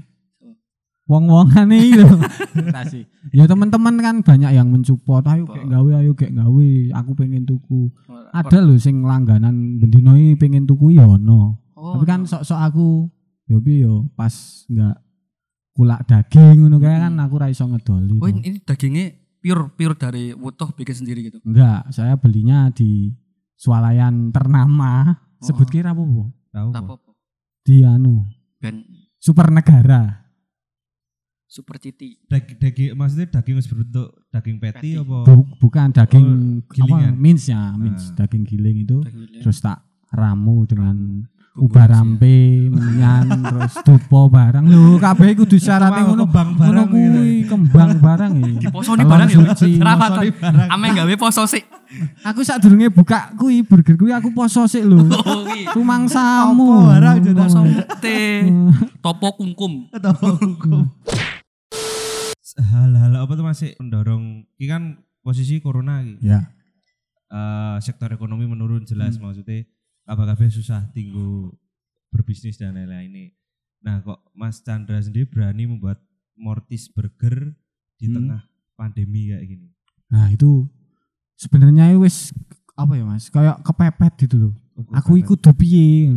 Wong-wongan 1.07 1.71
iki 1.71 2.03
lho. 2.03 2.19
Kasih. 2.75 3.07
Ya 3.31 3.47
teman-teman 3.47 3.95
kan 3.95 4.15
banyak 4.19 4.51
yang 4.51 4.67
mensupport, 4.67 5.23
ayo 5.31 5.47
kayak 5.47 5.71
gawe, 5.71 5.91
ayo 6.03 6.11
kayak 6.11 6.35
gawe, 6.35 6.67
aku 6.99 7.11
pengen 7.15 7.47
tuku. 7.47 7.87
Ada 8.35 8.59
loh 8.59 8.75
sing 8.75 8.99
langganan 8.99 9.79
bendino 9.79 10.19
iki 10.19 10.35
pengen 10.35 10.67
tuku 10.67 10.99
ya 10.99 11.07
ono. 11.07 11.63
Oh, 11.79 11.95
Tapi 11.95 12.03
kan 12.03 12.27
sok-sok 12.27 12.59
aku 12.59 13.07
yo 13.47 13.57
piye 13.57 13.83
yo 13.83 14.07
pas 14.11 14.31
enggak 14.67 14.97
kulak 15.71 16.01
daging 16.03 16.57
ngono 16.61 16.77
kae 16.77 16.97
kan 16.97 17.15
aku 17.17 17.35
ra 17.37 17.47
iso 17.47 17.63
ngedoli. 17.63 18.17
Oh 18.17 18.27
ini, 18.27 18.59
dagingnya 18.59 19.05
pure 19.37 19.69
pure 19.71 19.95
dari 19.95 20.33
wutuh 20.33 20.69
bikin 20.69 20.95
sendiri 20.95 21.19
gitu. 21.23 21.37
Enggak, 21.41 21.87
saya 21.89 22.17
belinya 22.17 22.67
di 22.69 23.13
swalayan 23.53 24.29
ternama. 24.29 25.15
Sebut 25.37 25.63
Oh. 25.63 25.71
kira 25.71 25.93
apa, 25.93 26.01
Bu? 26.01 26.33
Tahu. 26.49 26.69
Di 27.61 27.83
anu, 27.83 28.25
Ben 28.57 28.81
Super 29.17 29.49
Negara. 29.49 30.25
super 31.47 31.79
citi. 31.79 32.19
Daging, 32.27 32.57
daging 32.59 32.89
maksudnya 32.91 33.27
daging 33.31 33.55
wis 33.55 33.67
berbentuk 33.67 34.11
daging 34.27 34.59
patty 34.59 34.89
Patty. 34.93 34.99
apa? 34.99 35.17
Bu- 35.23 35.47
bukan 35.57 35.87
daging 35.89 36.27
Oh, 36.59 36.67
gilingan. 36.67 37.07
apa 37.07 37.15
mince 37.17 37.45
ya, 37.47 37.61
mince 37.73 38.11
Ah. 38.11 38.15
daging 38.19 38.43
giling 38.43 38.77
itu. 38.83 38.97
Dagingnya. 38.99 39.41
Terus 39.41 39.57
tak 39.57 39.79
ramu 40.11 40.67
dengan 40.67 41.23
ubah 41.57 41.85
ya. 41.89 41.91
rampe, 41.97 42.69
menyan, 42.69 43.25
terus 43.49 43.73
dupo 43.81 44.29
barang. 44.29 44.65
Lho, 44.69 45.01
kabeh 45.01 45.33
kudu 45.33 45.57
syaratnya 45.57 46.05
ngono. 46.05 46.29
kembang 46.29 46.49
barang 46.53 46.87
gitu. 46.87 46.93
kuwi 46.93 47.33
kembang 47.49 47.91
barang 47.97 48.31
iki. 48.37 48.65
Barang 49.03 49.29
ya. 49.29 49.35
suci. 49.35 49.69
Rapatan. 49.81 50.13
Posoni 50.13 50.31
barang. 50.37 50.67
Ame 50.69 50.87
gawe 50.93 51.13
poso 51.17 51.43
sik. 51.49 51.65
Aku 52.21 52.45
sak 52.45 52.61
durunge 52.61 52.93
buka 52.93 53.33
kuwi 53.35 53.65
burger 53.65 53.97
kuwi 53.97 54.13
aku 54.13 54.29
poso 54.31 54.69
sik 54.69 54.85
lho. 54.85 55.01
Oh 55.01 55.43
iki. 55.49 55.65
Rumangsamu. 55.73 56.93
Barang? 56.93 57.17
Poso 57.33 57.59
mute. 57.65 58.21
Topo 59.01 59.27
kungkum. 59.35 59.89
Atau 59.89 60.13
hukum. 60.37 60.85
Hal-hal 62.57 63.13
apa 63.21 63.31
tuh 63.37 63.45
masih 63.45 63.77
mendorong 63.77 64.45
ini 64.57 64.65
kan 64.65 64.83
posisi 65.21 65.61
corona 65.61 66.01
iki. 66.01 66.25
Ya. 66.25 66.53
Eh, 67.27 67.77
sektor 67.83 68.07
ekonomi 68.07 68.47
menurun 68.47 68.87
jelas 68.87 69.19
Hmm. 69.19 69.27
maksudnya 69.27 69.67
kabeh-kabeh 70.07 70.47
susah 70.49 70.87
tinggu 70.95 71.51
berbisnis 72.09 72.55
dan 72.55 72.73
lain-lain 72.73 73.11
ini. 73.11 73.25
Nah, 73.83 73.99
kok 74.01 74.23
Mas 74.31 74.63
Chandra 74.63 74.97
sendiri 74.97 75.27
berani 75.27 75.67
membuat 75.67 75.99
Mortis 76.33 76.87
Burger 76.87 77.53
di 77.99 78.07
Hmm. 78.07 78.15
tengah 78.15 78.41
pandemi 78.73 79.29
kayak 79.29 79.45
gini. 79.45 79.67
Nah, 80.07 80.31
itu 80.31 80.65
sebenarnya 81.35 81.91
wis 81.99 82.31
apa 82.73 82.95
ya 82.95 83.03
Mas? 83.03 83.27
Kayak 83.27 83.61
kepepet 83.61 84.13
gitu 84.25 84.35
loh. 84.49 84.53
Aku 84.93 85.17
ikut 85.17 85.41
piye. 85.57 86.07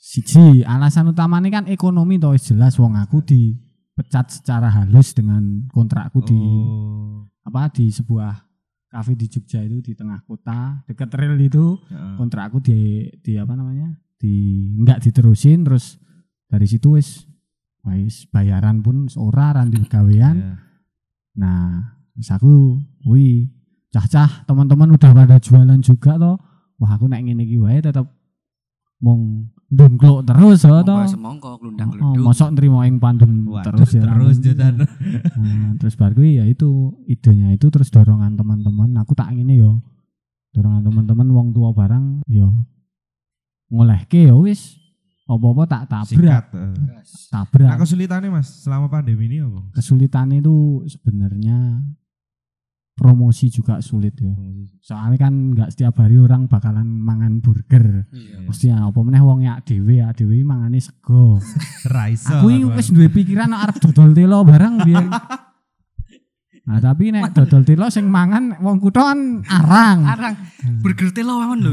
Siji, 0.00 0.64
alasan 0.64 1.12
utamanya 1.12 1.60
kan 1.60 1.64
ekonomi 1.68 2.16
toh 2.16 2.32
jelas 2.32 2.80
wong 2.80 2.96
aku 2.96 3.20
dipecat 3.20 4.32
secara 4.32 4.72
halus 4.72 5.12
dengan 5.12 5.68
kontrakku 5.68 6.24
di 6.24 6.32
Oh, 6.32 7.28
apa 7.44 7.68
di 7.68 7.92
sebuah 7.92 8.48
kafe 8.90 9.14
di 9.14 9.30
Jogja 9.30 9.62
itu 9.62 9.78
di 9.80 9.92
tengah 9.94 10.18
kota 10.26 10.82
dekat 10.84 11.14
rel 11.14 11.38
itu 11.38 11.78
heeh. 11.86 12.14
kontrakku 12.18 12.58
di 12.58 13.06
di 13.22 13.38
apa 13.38 13.54
namanya 13.54 13.94
di 14.18 14.66
enggak 14.76 14.98
diterusin 15.00 15.62
terus 15.62 15.96
dari 16.44 16.66
situ 16.66 16.98
wis 16.98 17.24
wis 17.86 18.26
bayaran 18.28 18.82
pun 18.82 19.06
ora 19.16 19.54
ora 19.54 19.62
di 19.64 19.78
gawean 19.86 20.36
Ya. 20.36 20.54
nah 21.38 21.94
terus 22.12 22.28
aku 22.28 22.52
wih 23.06 23.48
cah-cah 23.88 24.44
teman-teman 24.44 24.90
udah 24.92 25.10
pada 25.14 25.38
jualan 25.38 25.78
juga 25.80 26.18
toh 26.18 26.36
wah 26.76 26.90
aku 26.90 27.06
nek 27.06 27.22
ngene 27.24 27.46
iki 27.46 27.56
wae 27.56 27.78
tetep 27.78 28.04
mong 28.98 29.48
ndungkluk 29.70 30.26
terus 30.26 30.66
oh, 30.66 30.82
toh 30.82 30.98
Monggo 30.98 31.06
semongko 31.08 31.50
glundang 31.56 31.88
Oh, 31.88 31.94
glundung. 32.10 32.24
mosok 32.26 32.48
nrimo 32.52 32.82
ing 32.82 32.98
pandem 32.98 33.46
Waduh, 33.46 33.70
terus 33.72 33.90
ya 33.94 34.02
terus 34.02 34.36
Nah, 34.36 34.44
Jodan. 34.44 34.74
Nah, 35.36 35.68
terus 35.78 35.94
baru 35.94 36.14
kuwi 36.16 36.30
ya 36.36 36.44
itu 36.44 36.68
idenya 37.06 37.50
itu 37.50 37.66
terus 37.66 37.86
dorongan 37.88 38.34
teman-teman 38.34 38.90
aku 38.98 39.14
tak 39.14 39.30
ngene 39.30 39.54
yo 39.54 39.78
dorongan 40.50 40.82
teman-teman 40.82 41.28
wong 41.30 41.48
tua 41.50 41.70
barang 41.70 42.26
yo 42.26 42.50
ngolehke 43.68 44.26
ya 44.26 44.34
wis 44.34 44.74
apa-apa 45.24 45.62
tak 45.64 45.82
tabrak 45.86 46.10
Sikat. 46.10 46.44
eh. 46.50 46.74
Nah, 46.74 47.02
tabrak 47.30 47.78
kesulitannya 47.78 48.28
Mas 48.32 48.50
selama 48.66 48.90
pandemi 48.90 49.30
ini 49.30 49.38
apa? 49.40 49.62
kesulitan 49.72 50.34
itu 50.34 50.82
sebenarnya 50.84 51.78
promosi 53.00 53.48
juga 53.48 53.80
sulit 53.80 54.12
ya 54.14 54.36
soalnya 54.78 55.16
kan 55.18 55.32
nggak 55.50 55.72
setiap 55.72 55.96
hari 55.96 56.16
orang 56.16 56.44
bakalan 56.44 56.84
mangan 56.84 57.40
burger 57.40 58.04
Iya. 58.10 58.44
mesti 58.44 58.68
ya 58.68 58.84
apa 58.84 58.98
meneh 58.98 59.18
wong 59.18 59.40
ya 59.40 59.56
dhewe 59.58 59.96
ya 59.96 60.12
dhewe 60.12 60.36
mangane 60.42 60.76
sego 60.78 61.40
Raiso. 61.88 62.36
aku 62.36 62.46
iki 62.50 62.68
wis 62.68 62.88
duwe 62.90 63.08
pikiran 63.08 63.50
arep 63.50 63.80
dodol 63.80 64.12
telo 64.12 64.44
barang 64.44 64.84
biyen 64.84 65.08
Nah, 66.60 66.78
tapi 66.78 67.10
nek 67.10 67.34
dodol 67.34 67.66
telo 67.66 67.90
sing 67.90 68.06
mangan 68.06 68.54
wong 68.62 68.78
kutho 68.78 69.02
kan 69.02 69.42
arang. 69.42 70.06
Arang 70.06 70.34
burger 70.78 71.10
telo 71.10 71.42
mawon 71.42 71.58
lho. 71.58 71.72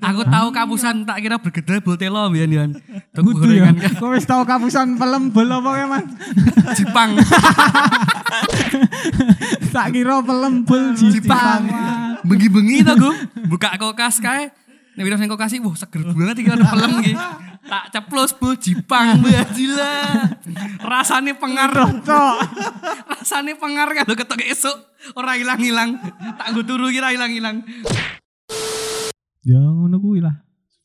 Aku 0.00 0.24
tahu 0.24 0.48
kapusan 0.48 1.04
tak 1.04 1.20
kira 1.20 1.36
burger 1.36 1.60
telo 1.60 1.84
bol 1.84 2.00
telo 2.00 2.32
mbiyen. 2.32 2.72
Tuku 3.12 3.28
Kudu 3.28 3.52
ya. 3.52 3.68
gorengan 3.68 3.76
kan 3.76 3.92
Kok 4.00 4.08
wis 4.08 4.24
tau 4.24 4.48
kapusan 4.48 4.96
pelembel 4.96 5.52
apa 5.52 5.70
ya, 5.74 5.84
Mas? 5.84 6.04
Jepang. 6.72 7.18
tak 9.74 9.86
kira 9.94 10.20
pelembel 10.22 10.94
Jepang. 10.96 11.62
Mas. 11.66 12.24
Bengi-bengi 12.26 12.82
to, 12.84 12.94
Gu. 12.98 13.10
Buka 13.46 13.74
kulkas 13.78 14.18
kae. 14.18 14.50
Nek 14.98 15.02
wis 15.06 15.20
ning 15.22 15.30
kulkas 15.30 15.54
iki, 15.54 15.62
wah 15.62 15.78
seger 15.78 16.02
banget 16.10 16.42
iki 16.42 16.50
ada 16.50 16.66
pelem 16.66 16.92
iki. 16.98 17.14
Tak 17.68 17.84
ceplos 17.94 18.34
bu 18.34 18.58
Jepang 18.58 19.22
bu 19.22 19.30
gila. 19.30 19.94
Rasane 20.82 21.38
pengar. 21.38 21.70
Rasane 23.06 23.54
pengar 23.54 23.94
kalau 23.94 24.14
ketok 24.18 24.42
esuk 24.42 24.74
ora 25.14 25.38
ilang-ilang. 25.38 26.02
Tak 26.34 26.46
nggo 26.50 26.66
turu 26.66 26.90
kira 26.90 27.14
ilang-ilang. 27.14 27.62
Ya 29.46 29.62
ngono 29.62 30.02
kuwi 30.02 30.18
lah. 30.18 30.34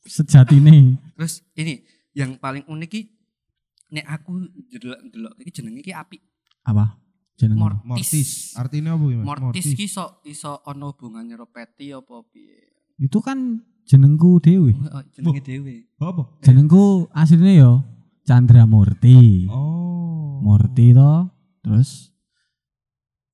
Sejatine. 0.06 1.02
Terus 1.18 1.42
ini 1.58 1.82
yang 2.14 2.38
paling 2.38 2.62
unik 2.70 2.86
iki 2.86 3.02
nek 3.98 4.06
aku 4.06 4.46
delok-delok 4.70 5.34
iki 5.42 5.50
jenenge 5.50 5.80
iki 5.82 5.90
apik. 5.90 6.22
Apa? 6.62 7.02
Jeneng 7.34 7.58
Mortis. 7.58 7.82
Mortis. 7.82 8.30
Artinya 8.54 8.94
apa 8.94 9.04
gimana? 9.10 9.26
Mortis 9.26 9.66
ki 9.74 9.84
iso 9.90 10.22
iso 10.22 10.62
ana 10.62 10.86
hubungannya 10.94 11.34
karo 11.34 11.46
peti 11.50 11.90
apa 11.90 12.22
piye. 12.30 12.78
Itu 13.02 13.18
kan 13.18 13.58
jenengku 13.82 14.38
dhewe. 14.38 14.70
Oh, 14.78 15.02
jenenge 15.10 15.42
dhewe. 15.42 15.74
Apa? 15.98 16.22
Jenengku 16.46 17.10
aslinya 17.10 17.52
yo 17.58 17.72
Chandra 18.22 18.64
Murti. 18.70 19.50
Oh. 19.50 20.38
Morti 20.46 20.94
to. 20.94 21.26
Terus 21.64 22.14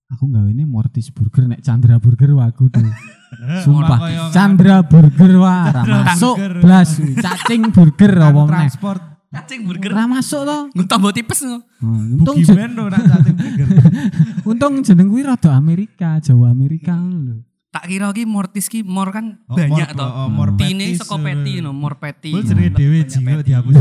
aku 0.09 0.33
gawe 0.33 0.49
ini 0.49 0.65
Mortis 0.65 1.13
Burger 1.13 1.45
nek 1.45 1.61
Chandra 1.61 2.01
Burger 2.01 2.33
wagu 2.33 2.73
tuh. 2.73 2.81
Sumpah. 3.65 4.33
Chandra 4.33 4.81
Burger 4.81 5.33
wah 5.39 5.71
masuk 5.87 6.41
blas 6.65 6.99
cacing 6.99 7.69
burger 7.71 8.17
apa 8.17 8.33
meneh. 8.33 8.49
transport. 8.49 9.10
Cacing 9.31 9.63
burger. 9.63 9.91
Ra 9.91 10.05
masuk 10.05 10.43
to. 10.43 10.59
Tambah 10.85 11.15
tipes 11.15 11.41
no. 11.43 11.63
Hmm, 11.79 12.19
untung 12.19 12.35
je- 12.37 12.51
Bugiman 12.51 12.71
tuh 12.73 12.87
nak 12.87 13.03
cacing 13.05 13.37
burger. 13.37 13.67
untung 14.51 14.75
jeneng 14.83 15.07
kuwi 15.07 15.23
rada 15.23 15.55
Amerika, 15.55 16.19
Jawa 16.19 16.51
Amerika 16.51 16.93
ngono 16.93 17.19
lho. 17.23 17.37
Tak 17.71 17.87
kira 17.87 18.11
ki 18.11 18.27
mortis 18.27 18.67
ki 18.67 18.83
mor 18.83 19.15
kan 19.15 19.39
Oh, 19.47 19.55
banyak 19.55 19.95
to. 19.95 20.03
oh, 20.03 20.27
mor 20.27 20.59
Tine 20.59 20.91
saka 20.99 21.15
peti 21.17 21.63
no, 21.63 21.71
mor 21.71 21.95
peti. 21.95 22.35
Gue 22.35 22.43
jenenge 22.43 22.75
dhewe 22.75 23.07
jingo 23.07 23.39
dihapus. 23.41 23.75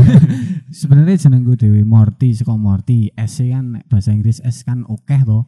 Sebenarnya 0.70 1.18
jenengku 1.18 1.58
dhewe 1.58 1.82
Morty 1.82 2.30
saka 2.30 2.54
Morty. 2.54 3.10
S 3.10 3.42
e 3.42 3.50
kan 3.50 3.74
nek 3.74 3.90
bahasa 3.90 4.14
Inggris 4.14 4.38
S 4.40 4.62
kan 4.62 4.86
okeh 4.86 5.26
to. 5.26 5.42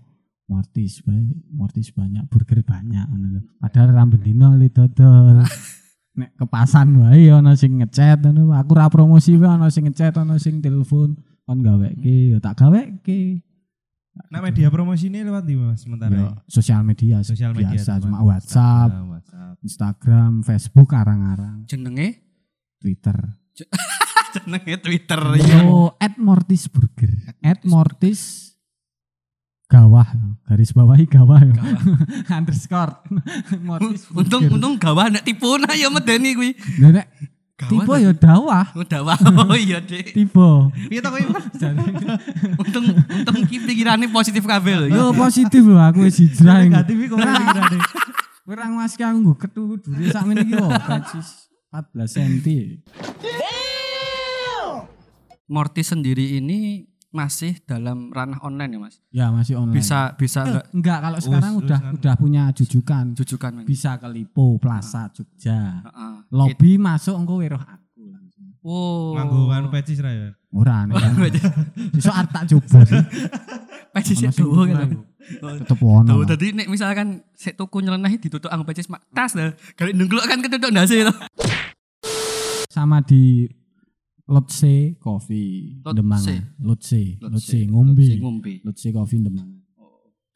Mortis 0.51 0.99
bae, 1.01 1.23
Mortis 1.49 1.95
banyak, 1.95 2.27
burger 2.27 2.61
banyak 2.61 3.07
ngono 3.07 3.27
lho. 3.31 3.41
Padahal 3.57 3.95
ra 3.95 4.03
bendino 4.03 4.51
le 4.53 4.67
dodol. 4.67 5.47
nek 6.13 6.37
kepasan 6.37 6.93
wae 7.01 7.33
ana 7.33 7.57
sing 7.57 7.81
ngechat 7.81 8.21
ngono. 8.21 8.53
Aku 8.57 8.77
ra 8.77 8.89
promosi 8.93 9.37
wae 9.37 9.49
ana 9.49 9.73
sing 9.73 9.89
ngechat, 9.89 10.17
ana 10.21 10.37
sing 10.37 10.61
telepon 10.61 11.17
kon 11.43 11.59
gaweke 11.61 12.37
ya 12.37 12.39
tak 12.39 12.61
gaweke. 12.61 13.41
Nah 14.29 14.45
media 14.45 14.69
promosi 14.69 15.09
ini 15.09 15.25
lewat 15.25 15.49
di 15.49 15.57
mas 15.57 15.81
sementara. 15.81 16.13
Ya, 16.13 16.29
sosial 16.45 16.85
media, 16.85 17.25
Sosial 17.25 17.57
media 17.57 17.73
biasa 17.73 17.97
cuma 17.97 18.21
WhatsApp, 18.21 18.93
Instagram, 18.93 19.09
WhatsApp. 19.09 19.55
Instagram, 19.65 20.33
Facebook 20.45 20.89
arang-arang, 20.93 21.57
Jenenge 21.65 22.21
Twitter. 22.77 23.17
jenenge 24.37 24.75
Twitter 24.85 25.21
ya. 25.41 25.65
Yo, 25.65 25.97
at 25.97 26.21
Mortis 26.21 26.69
Burger. 26.69 27.13
At 27.41 27.65
Mortis 27.65 28.52
Gawah, 29.73 30.05
garis 30.45 30.77
bawahi 30.77 31.09
gawah 31.09 31.41
ya. 31.41 31.57
Underscore. 32.29 32.93
Mortis 33.65 34.05
Untung 34.13 34.53
untung 34.53 34.77
gawah 34.77 35.09
nek 35.09 35.25
tipuna 35.25 35.73
ya 35.73 35.89
medeni 35.89 36.37
kuwi. 36.37 36.53
Nek 36.77 37.09
Gawah 37.57 37.71
tipe 37.81 37.95
ya 38.05 38.13
dawah, 38.13 38.67
Udah 38.77 39.01
wah. 39.01 39.17
Oh 39.49 39.57
iya, 39.57 39.81
Dik. 39.81 40.13
tipe. 40.13 40.49
Piye 40.93 41.01
to 41.01 41.09
kowe? 41.09 41.21
Untung 42.61 42.85
untung 43.01 43.39
ki 43.49 43.65
pikirane 43.65 44.13
positif 44.13 44.45
kabeh 44.45 44.77
lho. 44.77 44.87
Yo 44.93 45.05
positif 45.17 45.65
loh 45.65 45.81
aku 45.81 46.05
wis 46.05 46.21
hijrah. 46.21 46.69
Negatif 46.69 47.09
kok 47.09 47.17
pikirane. 47.17 47.79
Ora 48.45 48.69
mas 48.69 48.93
ki 48.93 49.09
aku 49.09 49.19
nggo 49.25 49.35
ketu 49.41 49.81
dure 49.81 50.05
sak 50.13 50.29
meneh 50.29 50.45
iki 50.45 50.59
yo 50.59 50.69
persis 50.69 51.49
14 51.73 52.13
cm. 52.21 52.49
Mortis 55.49 55.89
sendiri 55.89 56.37
ini 56.41 56.92
masih 57.13 57.61
dalam 57.63 58.09
ranah 58.09 58.41
online 58.41 58.73
ya, 58.73 58.81
Mas. 58.81 58.95
Ya 59.13 59.27
masih 59.29 59.61
online. 59.61 59.77
Bisa 59.77 60.17
bisa 60.17 60.41
enggak 60.43 60.65
Enggak 60.73 60.99
kalau 60.99 61.19
sekarang 61.21 61.53
Us- 61.55 61.61
udah 61.63 61.79
us- 61.79 61.93
udah 62.01 62.15
punya 62.17 62.43
jujukan. 62.51 63.05
jujukan, 63.13 63.51
Mas? 63.61 63.65
Bisa 63.69 64.01
ke 64.01 64.09
Lipo, 64.09 64.57
Plaza, 64.57 65.13
Jogja. 65.13 65.85
Heeh. 65.85 66.15
Lobby 66.33 66.81
masuk 66.81 67.13
engko 67.15 67.39
weruh 67.39 67.61
aku 67.61 68.03
langsung. 68.09 68.45
Oh. 68.65 69.13
Nganggo 69.13 69.47
kan 69.47 69.63
pecis 69.71 70.01
ra 70.01 70.11
ya. 70.11 70.29
Ora 70.53 70.85
nek. 70.85 70.97
Iso 71.93 72.09
arep 72.09 72.29
tak 72.29 72.45
coba 72.49 72.81
sih. 72.85 73.01
Pecis 73.93 74.25
Ono 74.25 74.33
sik 74.33 74.41
dowo 74.41 74.65
kan. 74.65 74.89
Tetep 75.21 75.79
ono. 75.79 76.09
Tuh, 76.09 76.17
lah. 76.25 76.29
tadi 76.33 76.57
nek 76.57 76.65
misalkan 76.67 77.21
sik 77.37 77.61
tuku 77.61 77.85
nyeleneh 77.85 78.17
ditutuk 78.17 78.49
anggo 78.49 78.65
pecis 78.65 78.89
mak 78.89 79.05
tas 79.13 79.37
dah. 79.37 79.53
Kali 79.77 79.93
nunggluk 79.93 80.25
kan 80.25 80.41
ketutuk 80.41 80.73
ndase 80.73 81.05
to. 81.05 81.13
Sama 82.73 83.05
di 83.05 83.45
Lotse 84.33 84.97
Coffee 84.97 85.77
Lotse. 85.79 85.97
Demangan. 86.01 86.39
Lotse, 86.59 87.01
Lotse 87.21 87.29
Lotse, 87.29 87.59
ngombe. 87.69 88.01
Lotse 88.01 88.17
ngombe. 88.17 88.53
Lotse 88.65 88.89
Coffee 88.91 89.21
Demangan. 89.21 89.61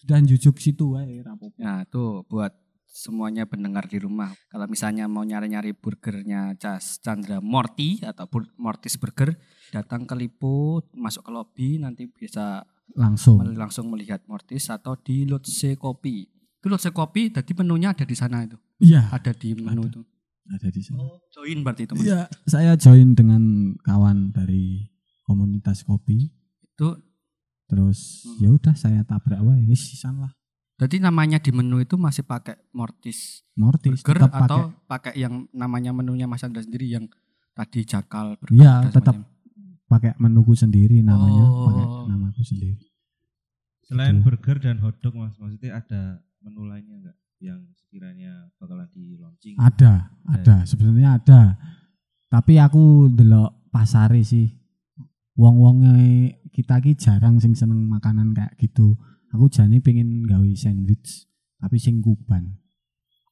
Dan 0.06 0.22
jujuk 0.22 0.60
situ 0.60 0.94
wae 0.94 1.18
rapopo. 1.18 1.56
Nah, 1.58 1.82
tuh 1.84 2.22
buat 2.24 2.54
semuanya 2.86 3.42
pendengar 3.44 3.84
di 3.84 3.98
rumah. 3.98 4.30
Kalau 4.46 4.64
misalnya 4.66 5.04
mau 5.04 5.20
nyari-nyari 5.20 5.74
burgernya 5.74 6.54
Cas 6.54 7.02
Chandra 7.02 7.42
Morty 7.42 7.98
atau 8.00 8.24
Bur- 8.24 8.54
Mortis 8.54 8.94
Burger, 8.94 9.34
datang 9.68 10.06
ke 10.06 10.14
Lipo, 10.14 10.80
masuk 10.94 11.26
ke 11.26 11.30
lobby, 11.30 11.68
nanti 11.76 12.06
bisa 12.06 12.62
Langsung. 12.94 13.42
mel- 13.42 13.58
langsung 13.58 13.90
melihat 13.90 14.22
Mortis 14.24 14.70
atau 14.70 14.94
di 14.94 15.26
Lotse 15.26 15.74
Kopi. 15.74 16.30
Itu 16.56 16.70
Lotse 16.70 16.94
Kopi, 16.94 17.28
tadi 17.28 17.50
menunya 17.52 17.90
ada 17.90 18.06
di 18.06 18.14
sana 18.14 18.46
itu. 18.46 18.54
Iya, 18.78 19.10
Ada 19.10 19.34
di 19.34 19.58
menu 19.58 19.90
itu. 19.90 20.00
Ada 20.48 20.68
di 20.68 20.80
sana. 20.80 21.02
Join 21.30 21.60
berarti 21.60 21.82
itu 21.84 21.92
mas. 21.92 22.04
Iya, 22.04 22.20
saya 22.44 22.72
join 22.74 23.12
dengan 23.12 23.42
kawan 23.78 24.30
dari 24.30 24.86
komunitas 25.22 25.82
kopi. 25.82 26.30
Itu 26.64 27.02
Terus 27.66 28.22
Hmm. 28.22 28.38
ya 28.38 28.48
udah 28.52 28.74
saya 28.74 29.02
tabrak 29.02 29.42
wae, 29.42 29.66
wis 29.66 29.82
sisan 29.84 30.22
lah. 30.22 30.30
Jadi 30.76 31.00
namanya 31.00 31.36
di 31.36 31.50
menu 31.50 31.80
itu 31.80 31.96
masih 31.96 32.22
pakai 32.22 32.54
Mortis 32.70 33.42
Mortis 33.52 33.98
Burger 33.98 34.22
tetap 34.22 34.30
atau 34.38 34.60
pakai. 34.86 34.86
pakai 34.86 35.12
yang 35.18 35.34
namanya 35.50 35.90
menunya 35.90 36.24
Mas 36.24 36.40
Andra 36.40 36.60
sendiri 36.60 36.86
yang 36.86 37.10
tadi 37.52 37.82
Jakal 37.82 38.38
Burger 38.38 38.54
Iya, 38.54 38.86
tetap 38.86 39.18
semacam. 39.18 39.82
pakai 39.84 40.12
menuku 40.14 40.52
sendiri 40.52 41.02
namanya, 41.02 41.42
Oh. 41.42 41.66
pakai 41.66 41.84
namaku 42.06 42.42
sendiri. 42.44 42.86
Selain 43.82 44.14
Gitu. 44.14 44.24
burger 44.24 44.56
dan 44.60 44.78
hotdog 44.78 45.14
mas, 45.16 45.34
maksudnya 45.34 45.70
ada 45.76 46.02
menu 46.40 46.62
lainnya 46.64 46.96
enggak 46.96 47.16
yang 47.40 47.60
sekiranya 47.76 48.48
bakalan 48.56 48.88
di 48.92 49.16
launching? 49.20 49.56
Ada, 49.60 50.08
ada, 50.28 50.64
sebenarnya 50.64 51.20
ada. 51.20 51.40
Tapi 52.32 52.58
aku 52.58 53.12
delok 53.12 53.70
pasare 53.70 54.24
sih. 54.24 54.50
Wong-wonge 55.36 56.32
kita 56.48 56.80
ki 56.80 56.96
jarang 56.96 57.36
sing 57.36 57.52
seneng 57.52 57.84
makanan 57.84 58.32
kayak 58.32 58.56
gitu. 58.56 58.96
Aku 59.36 59.52
jane 59.52 59.84
pengen 59.84 60.24
gawe 60.24 60.48
sandwich, 60.56 61.28
tapi 61.60 61.76
sing 61.76 62.00
kuban. 62.00 62.56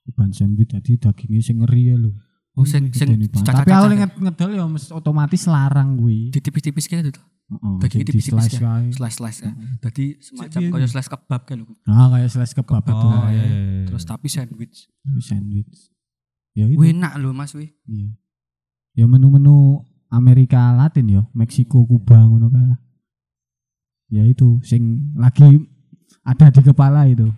Kuban 0.04 0.36
sandwich 0.36 0.68
tadi 0.68 1.00
dagingnya 1.00 1.40
sing 1.40 1.64
ngeri 1.64 1.82
ya 1.88 1.96
lho. 1.96 2.12
Oh, 2.54 2.62
sing 2.62 2.92
sing 2.92 3.18
Tapi 3.42 3.70
aku 3.72 3.86
inget 3.96 4.12
ngedol 4.14 4.50
ya 4.52 4.62
otomatis 4.94 5.42
larang 5.50 5.96
kuwi. 5.98 6.30
ditipis-tipis 6.30 6.86
kayak 6.86 7.10
gitu. 7.10 7.22
Heeh, 7.44 7.76
dagingnya 7.76 8.06
tipis-tipis 8.08 8.32
slice 8.32 8.56
ya? 8.56 8.60
kae. 8.64 8.88
Slice-slice 8.96 9.40
ya. 9.44 9.52
Jadi 9.84 10.04
semacam 10.24 10.60
kayak 10.72 10.88
slice 10.88 11.10
kebab 11.12 11.40
kayak 11.44 11.58
lho. 11.60 11.66
Ah, 11.84 12.08
kayak 12.08 12.28
slice 12.32 12.54
kebab 12.56 12.84
itu. 12.88 13.06
Oh 13.06 13.28
iya, 13.28 13.44
iya, 13.44 13.44
iya. 13.44 13.84
Terus 13.84 14.04
tapi 14.08 14.26
sandwich. 14.32 14.88
Tapi 15.04 15.20
sandwich. 15.20 15.92
Ya 16.56 16.64
itu. 16.72 16.80
Wih, 16.80 16.96
enak 16.96 17.20
loh 17.20 17.36
Mas 17.36 17.52
wih. 17.52 17.68
Iya. 17.84 18.16
Ya 18.96 19.04
menu-menu 19.04 19.84
Amerika 20.08 20.72
Latin 20.72 21.10
ya, 21.10 21.22
Meksiko, 21.36 21.84
Kuba 21.84 22.16
ngono 22.24 22.48
kae 22.48 22.64
lah. 22.64 22.80
Ya 24.08 24.22
itu 24.24 24.62
sing 24.62 25.12
lagi 25.18 25.68
ada 26.24 26.48
di 26.48 26.62
kepala 26.64 27.04
itu. 27.10 27.28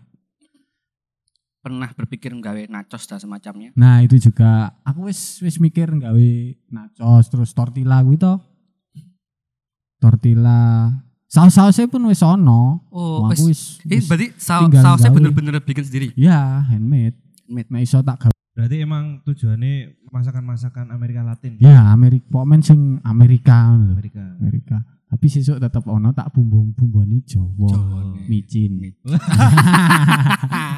Pernah 1.66 1.90
berpikir 1.98 2.30
nggawe 2.30 2.70
nachos 2.70 3.10
dan 3.10 3.18
semacamnya. 3.18 3.74
Nah, 3.74 3.98
itu 4.06 4.22
juga 4.22 4.70
aku 4.86 5.10
wis 5.10 5.42
wis 5.42 5.58
mikir 5.58 5.90
gawe 5.90 6.28
nachos 6.70 7.26
terus 7.26 7.50
tortilla 7.50 8.06
kuwi 8.06 8.22
to. 8.22 8.38
Tortilla 9.96 10.92
saus-sausnya 11.26 11.86
pun 11.86 12.00
wis 12.06 12.20
ono. 12.20 12.80
Oh, 12.88 13.26
wis. 13.28 13.40
wis, 13.42 13.60
Eh, 13.84 14.00
berarti 14.00 14.30
saus 14.36 14.68
sausnya 14.70 15.10
bener-bener 15.10 15.58
bikin 15.58 15.82
sendiri. 15.82 16.06
ya 16.14 16.62
handmade. 16.64 17.16
Handmade. 17.44 17.68
Nah, 17.68 17.80
iso 17.80 17.98
tak 18.00 18.16
gawe. 18.22 18.32
Berarti 18.52 18.76
emang 18.80 19.20
tujuannya 19.22 20.00
masakan-masakan 20.08 20.88
Amerika 20.88 21.20
Latin. 21.20 21.60
Ya, 21.60 21.90
Amerika 21.90 22.24
pokoknya 22.30 22.64
sing 22.64 22.80
Amerika. 23.02 23.68
Amerika. 23.68 24.22
Amerika. 24.40 24.76
Tapi 25.06 25.26
sesuk 25.28 25.60
tetep 25.60 25.84
ono 25.86 26.10
tak 26.10 26.32
bumbu-bumboni 26.32 27.20
Jawa. 27.22 27.68
Jawane. 27.68 28.18
Micin. 28.26 28.80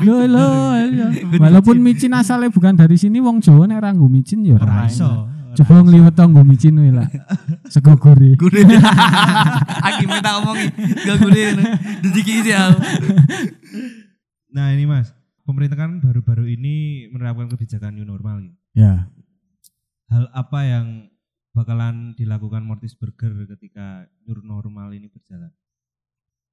Lho 0.04 0.16
lho. 0.26 0.46
lho. 0.90 1.06
Walaupun 1.38 1.76
micin 1.78 2.12
asalnya 2.12 2.48
bukan 2.48 2.74
dari 2.74 2.94
sini 2.94 3.18
wong 3.18 3.40
Jawa 3.40 3.66
nek 3.66 3.78
ora 3.78 3.90
nggo 3.90 4.06
micin 4.06 4.42
ya 4.44 4.58
ora 4.58 4.64
Ora 4.64 4.84
iso. 4.86 5.08
Coba 5.58 5.82
ngliwet 5.82 6.14
to 6.14 6.22
nggo 6.22 6.42
micin 6.46 6.78
wae 6.78 6.94
lah. 6.94 7.08
Sego 7.72 7.98
gurih. 7.98 8.38
Gure. 8.38 8.62
Aki 9.90 10.04
minta 10.06 10.38
ngomongi. 10.38 10.70
Gak 11.02 11.16
gure. 11.18 11.42
Didiki 11.98 12.46
sih 12.46 12.54
aku. 12.54 12.78
Nah 14.54 14.70
ini 14.70 14.86
mas, 14.86 15.10
pemerintah 15.42 15.74
kan 15.74 15.98
baru-baru 15.98 16.46
ini 16.46 17.06
menerapkan 17.10 17.50
kebijakan 17.50 17.98
new 17.98 18.06
normal. 18.06 18.38
gitu. 18.40 18.54
Ya. 18.78 19.10
Hal 20.08 20.30
apa 20.30 20.60
yang 20.62 20.86
bakalan 21.52 22.14
dilakukan 22.14 22.62
Mortis 22.62 22.94
Burger 22.94 23.44
ketika 23.50 24.06
new 24.24 24.38
normal 24.40 24.94
ini 24.94 25.10
berjalan? 25.10 25.50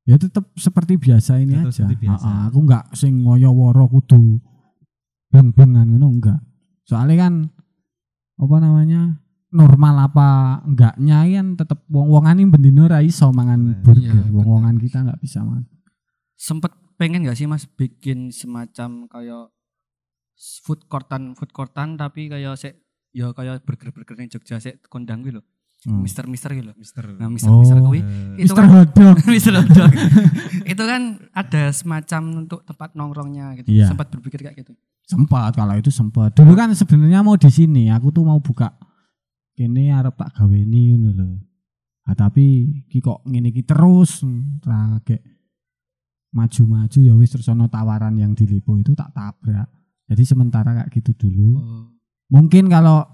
Ya 0.05 0.17
tetep 0.17 0.49
seperti 0.53 0.97
biasa 0.97 1.41
ini 1.41 1.57
Tetep 1.57 1.69
aja. 1.69 1.77
seperti 1.85 1.97
biasa. 2.09 2.27
Aku 2.49 2.57
enggak 2.61 2.89
sing 2.93 3.21
ngoyo-woro 3.21 3.85
kudu 3.85 4.41
beng-bengan 5.29 5.93
ngono 5.93 6.09
enggak. 6.09 6.41
Soalnya 6.85 7.25
kan 7.29 7.33
apa 8.37 8.55
namanya? 8.57 9.19
normal 9.47 9.95
apa 10.03 10.27
enggaknya 10.63 11.23
kan 11.23 11.47
tetep 11.55 11.79
wong-wongan 11.87 12.35
ini 12.35 12.49
bendino 12.49 12.83
ra 12.85 12.99
iso 12.99 13.31
mangan 13.31 13.55
Iya, 13.65 13.79
burger. 13.79 14.11
bener. 14.11 14.33
Wong-wongan 14.33 14.75
kita 14.77 14.97
enggak 14.99 15.19
bisa 15.21 15.39
mangan. 15.41 15.63
Sempet 16.35 16.71
pengen 16.95 17.23
gak 17.23 17.35
sih 17.35 17.47
Mas 17.47 17.63
bikin 17.65 18.29
semacam 18.29 19.07
kayak 19.07 19.47
food 20.61 20.83
courtan 20.85 21.31
food 21.33 21.51
courtan 21.51 21.95
tapi 21.95 22.27
kayak 22.27 22.55
sik 22.55 22.83
ya 23.11 23.31
kayak 23.31 23.63
burger-burger 23.63 24.15
ning 24.17 24.27
Jogja 24.27 24.59
sik 24.59 24.83
kondang 24.85 25.23
kuwi 25.23 25.31
lho. 25.31 25.43
Hmm. 25.85 26.03
Mister-mister 26.03 26.51
gitu 26.51 26.65
loh. 26.65 26.75
Mister. 26.75 27.03
Nah, 27.05 27.29
mister-mister 27.29 27.77
Oh. 27.77 27.87
kuwi 27.87 28.01
Eh, 28.01 28.41
itu 28.41 28.51
Mister 28.51 28.59
kan 28.59 28.71
Hotdog. 28.73 29.15
Mister 29.31 29.53
Hotdog. 29.53 29.91
itu 30.65 30.83
kan 30.83 31.01
ada 31.31 31.63
semacam 31.71 32.21
untuk 32.43 32.59
tempat 32.65 32.91
nongkrongnya 32.91 33.55
gitu. 33.55 33.71
Iya. 33.71 33.87
Sempat 33.87 34.11
berpikir 34.11 34.43
kayak 34.43 34.57
gitu. 34.59 34.75
Sempat 35.05 35.53
kalau 35.53 35.77
itu 35.77 35.93
sempat. 35.93 36.33
Dulu 36.33 36.57
kan 36.57 36.73
sebenarnya 36.73 37.21
mau 37.21 37.37
di 37.37 37.49
sini, 37.49 37.93
aku 37.93 38.09
tuh 38.09 38.25
mau 38.25 38.41
buka 38.41 38.73
kene 39.53 39.93
arep 39.93 40.17
tak 40.17 40.33
gaweni 40.35 40.97
ngono 40.97 41.09
lho. 41.13 41.29
Ah 42.05 42.13
tapi 42.13 42.69
ki 42.89 43.01
kok 43.01 43.25
ngene 43.25 43.49
iki 43.49 43.65
terus 43.65 44.21
kayak 45.05 45.21
maju-maju 46.35 46.99
ya 46.99 47.13
wis 47.15 47.31
terus 47.31 47.47
ono 47.47 47.71
tawaran 47.71 48.13
yang 48.19 48.35
di 48.35 48.45
Lipo 48.45 48.75
itu 48.75 48.91
tak 48.93 49.13
tabrak. 49.15 49.69
Jadi 50.05 50.23
sementara 50.25 50.75
kayak 50.75 50.89
gitu 50.91 51.15
dulu. 51.15 51.49
Oh. 51.57 51.85
Mungkin 52.29 52.67
kalau 52.67 53.05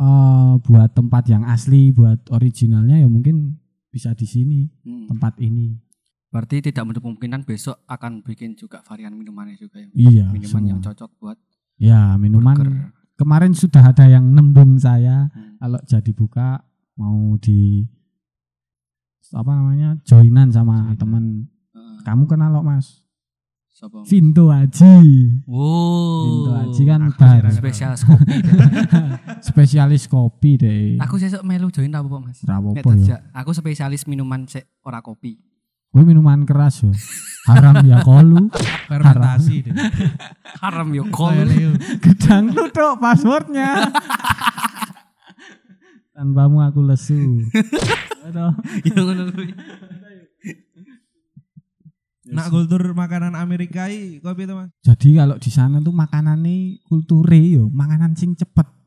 eh, 0.00 0.52
buat 0.64 0.90
tempat 0.92 1.28
yang 1.28 1.44
asli, 1.44 1.92
buat 1.92 2.28
originalnya 2.32 3.00
ya 3.00 3.08
mungkin 3.08 3.60
bisa 3.92 4.16
di 4.16 4.24
sini 4.24 4.60
Hmm. 4.84 5.06
tempat 5.06 5.36
ini. 5.40 5.76
Berarti 6.30 6.62
tidak 6.62 6.82
menutup 6.84 7.02
kemungkinan 7.04 7.42
besok 7.42 7.82
akan 7.84 8.22
bikin 8.22 8.54
juga 8.54 8.78
varian 8.80 9.10
minumannya 9.12 9.54
juga 9.54 9.78
yang 9.78 9.90
Iya, 9.92 10.26
minuman 10.30 10.62
yang 10.64 10.78
semua. 10.78 10.88
cocok 10.88 11.10
buat 11.18 11.38
Ya, 11.76 12.14
minuman 12.14 12.54
burger. 12.54 12.94
kemarin 13.16 13.52
sudah 13.52 13.82
ada 13.84 14.06
yang 14.06 14.30
nembung 14.30 14.76
saya 14.76 15.26
Hmm. 15.28 15.58
kalau 15.58 15.80
jadi 15.84 16.10
buka 16.12 16.62
mau 16.94 17.34
di 17.36 17.82
apa 19.28 19.50
namanya 19.52 19.98
joinan 20.02 20.48
sama 20.48 20.74
Joinan. 20.84 20.96
teman 20.96 21.24
Heeh. 21.70 21.96
kamu 22.04 22.22
kenal 22.26 22.50
lo 22.50 22.62
mas 22.62 23.02
Sopo? 23.70 24.02
Vinto 24.02 24.50
Aji 24.50 25.38
Wow. 25.46 26.20
Vinto 26.20 26.52
Aji 26.52 26.82
kan 26.84 27.00
bar 27.12 27.42
sih 27.44 27.56
spesial 27.56 27.94
kopi. 27.96 28.34
spesialis 29.48 30.04
kopi 30.04 30.50
deh 30.56 30.84
aku 30.96 31.16
sesuk 31.16 31.40
melu 31.40 31.70
join 31.70 31.90
apa 31.90 32.10
Mas? 32.12 32.42
rapopo 32.42 32.90
ya 32.98 33.22
aku 33.32 33.50
spesialis 33.50 34.04
minuman 34.04 34.44
sik 34.44 34.66
ora 34.80 35.00
kopi. 35.00 35.38
Kuwi 35.90 36.06
minuman 36.06 36.46
keras 36.46 36.86
ya 36.86 36.94
haram 37.50 37.82
ya 37.82 37.98
kolu 38.06 38.46
fermentasi 38.86 39.66
deh. 39.66 39.74
Haram 40.62 40.88
yo 40.94 41.10
kol. 41.10 41.34
iya, 41.34 41.42
Leo. 41.42 41.70
gedang 41.98 42.54
lu 42.54 42.70
dok 42.70 43.02
passwordnya 43.02 43.90
tanpamu 46.14 46.62
aku 46.62 46.86
lesu. 46.86 47.42
Yo 48.86 49.00
ngono 49.02 49.34
kuwi. 49.34 49.50
Nak 52.30 52.46
kultur 52.54 52.94
makanan 52.94 53.34
Amerika 53.34 53.90
i 53.90 54.22
kopi 54.22 54.46
itu 54.46 54.54
mas. 54.54 54.70
jadi 54.86 55.26
kalau 55.26 55.36
di 55.42 55.50
sana 55.50 55.82
tuh 55.82 55.90
makanan 55.90 56.38
nih 56.46 56.78
kulture 56.86 57.34
yo 57.34 57.66
makanan 57.66 58.14
sing 58.14 58.38
cepet 58.38 58.79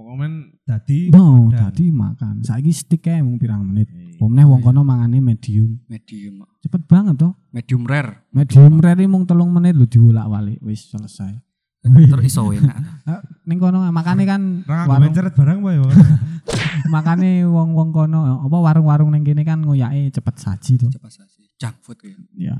Pokoknya 0.00 0.28
tadi. 0.64 1.12
No, 1.12 1.52
tadi 1.52 1.92
makan. 1.92 2.40
Saiki 2.40 2.72
stick 2.72 3.04
mung 3.20 3.36
pirang 3.36 3.68
menit. 3.68 3.92
Eh, 3.92 4.16
Omneh 4.16 4.48
wong 4.48 4.64
kono 4.64 4.80
mangane 4.80 5.20
medium. 5.20 5.76
Medium. 5.92 6.48
Cepet 6.64 6.88
banget 6.88 7.20
toh. 7.20 7.36
Medium 7.52 7.84
rare. 7.84 8.24
Medium 8.32 8.80
rare 8.80 9.04
mung 9.04 9.28
telung 9.28 9.52
menit 9.52 9.76
lho 9.76 9.84
diwolak-walik 9.84 10.56
wis 10.64 10.88
selesai. 10.88 11.36
Terus 11.84 12.24
iso 12.24 12.48
enak. 12.48 13.04
Ning 13.48 13.60
kono 13.60 13.84
makane 13.92 14.24
kan 14.24 14.64
warung 14.64 15.04
menceret 15.04 15.36
barang 15.36 15.60
apa 15.60 15.70
ya? 15.76 15.80
makane 16.94 17.44
wong-wong 17.44 17.92
kono 17.92 18.48
apa 18.48 18.56
warung-warung 18.56 19.12
ning 19.12 19.20
kene 19.20 19.44
kan 19.44 19.60
ngoyake 19.60 20.16
cepet 20.16 20.34
saji 20.40 20.72
to. 20.80 20.88
Cepat 20.88 21.12
saja. 21.12 21.44
Junk 21.60 21.76
food 21.84 22.00
ya. 22.00 22.16
Ya. 22.36 22.56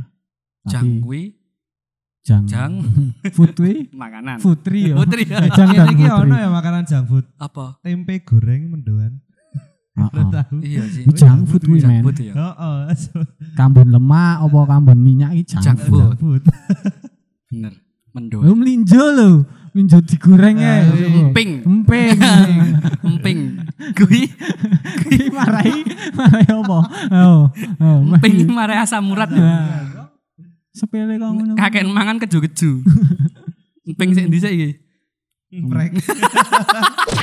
Junk 0.68 1.08
kuwi 1.08 1.39
jang 2.20 2.44
jang 2.44 2.72
food 3.36 3.56
kuwi 3.56 3.88
makanan. 3.96 4.36
putri 4.44 4.92
ya. 4.92 4.94
Putri 4.96 5.22
ya. 5.24 5.40
Jang 5.56 5.72
dan 5.72 5.88
putri. 5.96 6.04
ono 6.08 6.34
ya 6.36 6.48
makanan 6.52 6.82
junk 6.84 7.04
food. 7.08 7.24
Apa? 7.40 7.80
Tempe 7.80 8.20
goreng 8.22 8.62
mendoan. 8.76 9.24
Heeh. 9.96 10.24
tahu? 10.36 10.56
Iya 10.60 10.82
sih. 10.84 11.02
Kuwi 11.08 11.16
junk 11.16 11.40
food 11.48 11.62
kuwi 11.64 11.80
men. 11.80 12.04
food 12.04 12.18
ya. 12.20 12.34
Heeh. 12.36 12.80
Kambun 13.56 13.88
lemak 13.88 14.36
apa 14.44 14.58
kambun 14.68 14.98
minyak 15.00 15.32
iki 15.32 15.56
junk 15.56 15.64
Junk 15.64 15.78
food. 15.88 16.44
Bener. 17.48 17.72
Lu 17.72 18.18
Mendoan. 18.18 18.58
melinjo 18.58 19.04
lho. 19.16 19.30
Melinjo 19.70 19.98
digoreng 20.02 20.58
ya. 20.58 20.82
Emping. 21.30 21.50
Emping. 21.62 22.18
Emping. 23.06 23.38
Kuwi 23.96 24.28
Iki 25.10 25.30
marahi 25.32 25.78
marahi 26.12 26.46
apa? 26.52 26.78
Oh. 27.16 27.42
Oh. 27.80 27.98
emping 28.12 28.50
mare 28.50 28.76
asam 28.76 29.08
urat. 29.08 29.30
Ya. 30.70 30.76
Nah. 30.76 30.78
Sepele 30.78 31.14
kok 31.18 31.30
ngono. 31.34 31.52
Kakek 31.58 31.84
mangan 31.90 32.16
keju-keju. 32.22 32.70
Emping 33.90 34.10
sik 34.14 34.26
ndi 34.30 34.38
sik 34.38 34.52
iki? 34.54 34.70
Prek. 35.66 35.90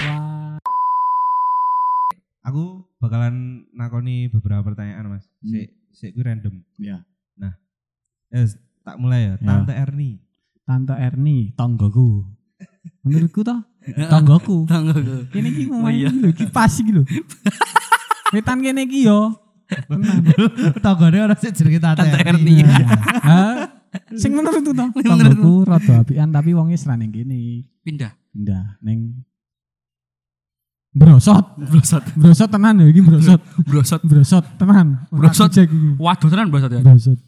Wah. 0.07 0.59
Aku 2.47 2.87
bakalan 3.03 3.67
nakoni 3.75 4.31
beberapa 4.31 4.63
pertanyaan, 4.63 5.11
Mas. 5.11 5.27
Hmm. 5.43 5.51
Sik 5.51 5.67
sik 5.91 6.11
kuwi 6.15 6.23
random. 6.27 6.63
Ya. 6.79 7.03
Eh, 8.27 8.43
tak 8.83 8.99
mulai 8.99 9.23
ya. 9.23 9.33
Ya. 9.39 9.47
Tante 9.47 9.71
Erni. 9.71 10.19
Tante 10.67 10.95
Erni, 10.99 11.55
tonggoku. 11.55 12.27
Menurutku 13.07 13.39
toh, 13.39 13.63
tonggoku. 14.11 14.67
Tanggoku. 14.67 15.31
Kene 15.31 15.47
iki 15.47 15.71
Oh 15.71 15.87
iya. 15.87 16.11
iki 16.11 16.19
lho, 16.19 16.27
iki 16.35 16.45
pas 16.51 16.75
iki 16.75 16.91
lho. 16.91 17.07
Wetan 18.35 18.59
kene 18.59 18.83
iki 18.83 19.07
yo. 19.07 19.31
Tenang. 19.67 20.23
Tanggane 20.79 21.17
ora 21.21 21.35
sik 21.35 21.51
jenenge 21.53 21.79
Tante, 21.83 22.07
Erni. 22.23 22.63
Hah? 23.27 23.67
Sing 24.15 24.31
menurutku 24.31 24.71
toh, 24.71 24.87
Sing 24.95 25.09
menurutmu. 25.11 25.43
tonggoku 25.43 25.53
rada 25.67 25.93
apian 26.03 26.29
tapi 26.29 26.55
wonge 26.55 26.75
serane 26.75 27.07
kene. 27.07 27.67
Pindah. 27.83 28.11
Pindah 28.31 28.79
ning 28.81 29.23
Brosot, 30.97 31.53
Brosot. 31.61 32.01
brosot 32.17 32.49
tenan 32.49 32.81
ya 32.81 32.89
iki 32.89 33.05
brosot. 33.05 33.37
Brosot. 33.69 34.01
Brosot 34.01 34.45
tenan. 34.57 35.05
Brosot. 35.13 35.53
Waduh 36.01 36.29
tenan 36.31 36.49
brosot 36.49 36.73
ya. 36.73 36.81
Brosot. 36.81 37.19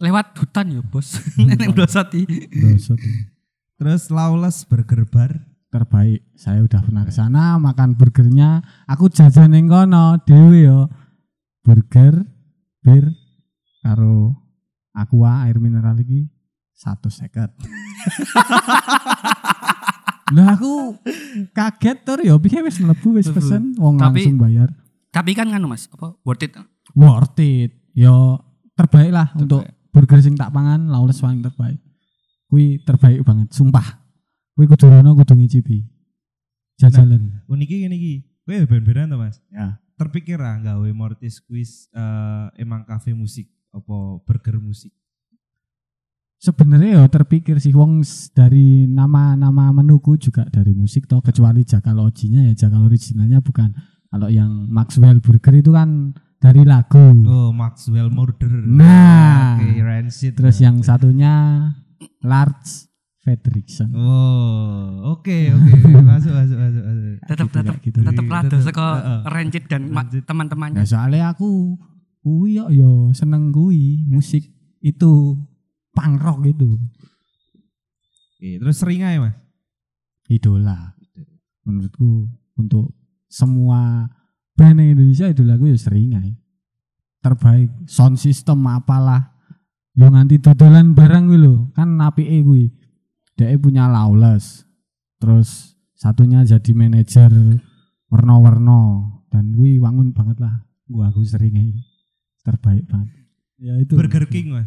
Lewat 0.00 0.32
hutan 0.38 0.72
ya, 0.72 0.80
Bos. 0.80 1.20
Nek 1.36 1.68
brosot 1.76 2.08
iki. 2.16 2.48
Brosot. 2.48 2.96
Terus 3.76 4.08
Lawless 4.08 4.64
Burger 4.64 5.04
Bar. 5.04 5.36
terbaik. 5.68 6.24
Saya 6.32 6.64
udah 6.64 6.80
pernah 6.80 7.04
ke 7.04 7.12
sana 7.12 7.60
makan 7.60 7.92
burgernya. 7.92 8.64
Aku 8.88 9.12
jajan 9.12 9.52
ning 9.52 9.68
kono 9.68 10.16
dhewe 10.24 10.64
yo. 10.64 10.88
Burger, 11.68 12.24
bir, 12.80 13.12
karo 13.84 14.40
aqua 14.96 15.44
air 15.44 15.60
mineral 15.60 16.00
iki 16.00 16.32
satu 16.72 17.12
seket. 17.12 17.52
Lah 20.28 20.56
aku 20.56 20.96
kaget 21.52 22.04
tur 22.04 22.20
yo 22.20 22.36
piye 22.36 22.60
wis 22.60 22.80
mlebu 22.80 23.16
wis 23.16 23.28
pesen 23.28 23.72
wong 23.76 23.96
Tapi- 23.96 24.24
langsung 24.28 24.40
bayar. 24.40 24.68
Tapi 25.08 25.32
kan 25.32 25.48
kan 25.48 25.64
Mas, 25.64 25.88
apa 25.88 26.16
worth 26.20 26.44
it? 26.44 26.52
Worth 26.92 27.40
it. 27.40 27.72
Yo 27.92 28.36
terbaik 28.76 29.08
lah 29.10 29.32
Terbaik. 29.32 29.42
untuk 29.44 29.62
burger 29.88 30.20
sing 30.20 30.36
tak 30.36 30.52
pangan 30.52 30.88
lawless 30.88 31.20
paling 31.20 31.40
terbaik. 31.40 31.80
Kui 32.48 32.80
terbaik 32.80 33.24
banget, 33.24 33.52
sumpah. 33.52 34.04
Kui 34.52 34.64
kudu 34.64 34.88
rono 34.88 35.16
kudu 35.16 35.32
ngicipi. 35.36 35.84
Jajalan. 36.76 37.44
Uniki 37.44 37.84
ngene 37.84 37.96
iki. 37.96 38.14
Kowe 38.44 38.64
ben-benan 38.64 39.12
to, 39.12 39.16
Mas? 39.20 39.36
Ya. 39.52 39.76
Terpikir 39.98 40.38
ah 40.38 40.62
gawe 40.62 40.88
Mortis 40.94 41.42
quiz 41.42 41.90
eh, 41.90 42.46
emang 42.62 42.86
kafe 42.86 43.18
musik 43.18 43.50
apa 43.74 44.22
burger 44.22 44.62
musik? 44.62 44.94
Sebenarnya 46.38 47.02
ya 47.02 47.04
terpikir 47.10 47.58
sih 47.58 47.74
wong 47.74 48.06
dari 48.30 48.86
nama-nama 48.86 49.74
menuku 49.74 50.14
juga 50.22 50.46
dari 50.46 50.70
musik 50.70 51.10
toh 51.10 51.18
kecuali 51.18 51.66
jakal 51.66 51.98
ojinya 51.98 52.46
ya 52.46 52.54
jakal 52.54 52.86
originalnya 52.86 53.42
bukan. 53.42 53.74
Kalau 54.08 54.30
yang 54.30 54.70
Maxwell 54.70 55.18
Burger 55.18 55.58
itu 55.58 55.74
kan 55.74 56.14
dari 56.38 56.62
lagu. 56.62 57.12
Oh, 57.26 57.50
Maxwell 57.50 58.08
Murder. 58.08 58.48
Nah. 58.64 59.58
Rancid. 59.58 60.38
Terus 60.38 60.62
yang 60.62 60.80
satunya 60.80 61.60
Large 62.22 62.87
Fredrickson. 63.28 63.92
Oh, 63.92 65.12
oke 65.12 65.36
oke 65.52 65.72
masuk 66.08 66.32
masuk 66.32 66.56
masuk 66.56 66.82
masuk. 66.88 67.14
Tetap 67.28 67.46
Gitu, 67.48 67.56
tetap 67.60 67.76
gitu. 67.84 67.98
tetap 68.00 68.24
rada 68.24 68.56
saka 68.64 68.86
heeh. 68.96 69.20
Rancid 69.28 69.64
dan 69.68 69.92
teman-temannya. 70.24 70.80
Nah, 70.80 70.88
soalnya 70.88 71.36
aku 71.36 71.76
kuwi 72.24 72.56
yo 72.56 72.72
yo 72.72 72.90
seneng 73.12 73.52
kuwi 73.52 74.08
musik 74.08 74.48
itu 74.80 75.36
punk 75.92 76.16
rock 76.24 76.40
gitu. 76.48 76.80
Oke, 78.38 78.56
terus 78.56 78.80
sering 78.80 79.04
aja 79.04 79.20
mas. 79.20 79.36
Idola. 80.32 80.96
Menurutku 81.68 82.32
untuk 82.56 82.96
semua 83.28 84.08
band 84.56 84.80
yang 84.80 84.96
Indonesia 84.96 85.28
idolaku 85.28 85.68
ya 85.68 85.76
sering 85.76 86.16
aja. 86.16 86.32
Terbaik 87.20 87.68
sound 87.84 88.16
system 88.16 88.64
apalah. 88.64 89.36
Yo 89.92 90.06
nganti 90.08 90.38
dodolan 90.38 90.94
barang 90.94 91.28
kuwi 91.28 91.38
lho, 91.42 91.54
kan 91.76 91.98
apike 92.00 92.40
kuwi. 92.40 92.70
Dia 93.38 93.54
punya 93.54 93.86
Lawless. 93.86 94.66
Terus 95.22 95.78
satunya 95.94 96.42
jadi 96.42 96.74
manajer 96.74 97.30
warna-warna 98.10 99.06
dan 99.30 99.54
kuwi 99.54 99.78
wangun 99.78 100.10
banget 100.10 100.42
lah. 100.42 100.66
Gua 100.90 101.06
aku 101.06 101.22
sering 101.22 101.54
aja. 101.54 101.78
Terbaik 102.42 102.90
banget. 102.90 103.14
Ya 103.62 103.78
itu. 103.78 103.94
Burger 103.94 104.26
King 104.26 104.58
mas. 104.58 104.66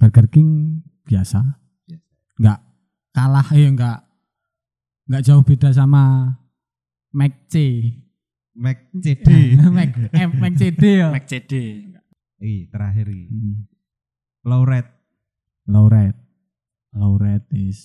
Burger 0.00 0.26
King 0.32 0.80
biasa. 1.04 1.44
Biasa. 1.84 2.08
Enggak 2.40 2.58
kalah 3.12 3.48
ya 3.52 3.68
enggak 3.68 3.98
enggak 5.04 5.22
jauh 5.28 5.44
beda 5.44 5.68
sama 5.76 6.32
McC. 7.12 7.54
Mac 8.56 8.92
CD. 8.92 9.56
Mac 9.56 9.92
M 10.16 10.30
Mac 10.42 10.52
CD 10.56 11.00
ya. 11.00 11.08
Mac 11.12 11.24
CD. 11.28 11.52
Ih, 12.40 12.68
terakhir 12.72 13.08
ini. 13.08 13.28
Hmm. 13.28 13.56
Low 14.48 14.64
red. 14.64 14.88
Low 15.68 15.86
rate. 15.92 16.29
Low 16.90 17.14
rate 17.14 17.46
is 17.54 17.78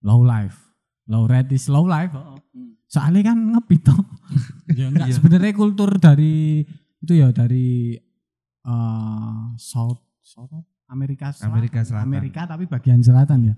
low 0.00 0.20
life. 0.20 0.60
Low 1.04 1.24
rate 1.24 1.52
is 1.52 1.68
low 1.68 1.84
life. 1.84 2.12
oh. 2.12 2.36
Hmm. 2.52 2.76
Soalnya 2.84 3.32
kan 3.32 3.38
ngepit 3.56 3.80
toh. 3.82 4.00
ya 4.78 4.88
enggak 4.88 5.08
Iya. 5.08 5.14
sebenarnya 5.18 5.52
kultur 5.52 5.90
dari 5.96 6.62
itu 7.00 7.12
ya 7.12 7.32
dari 7.32 7.96
eh 8.64 9.42
South 9.56 10.00
South 10.20 10.52
Amerika 10.88 11.32
Selatan. 11.32 11.50
Amerika 11.52 11.80
Selatan. 11.82 12.04
Amerika 12.06 12.40
tapi 12.44 12.64
bagian 12.64 13.00
selatan 13.00 13.52
ya. 13.52 13.54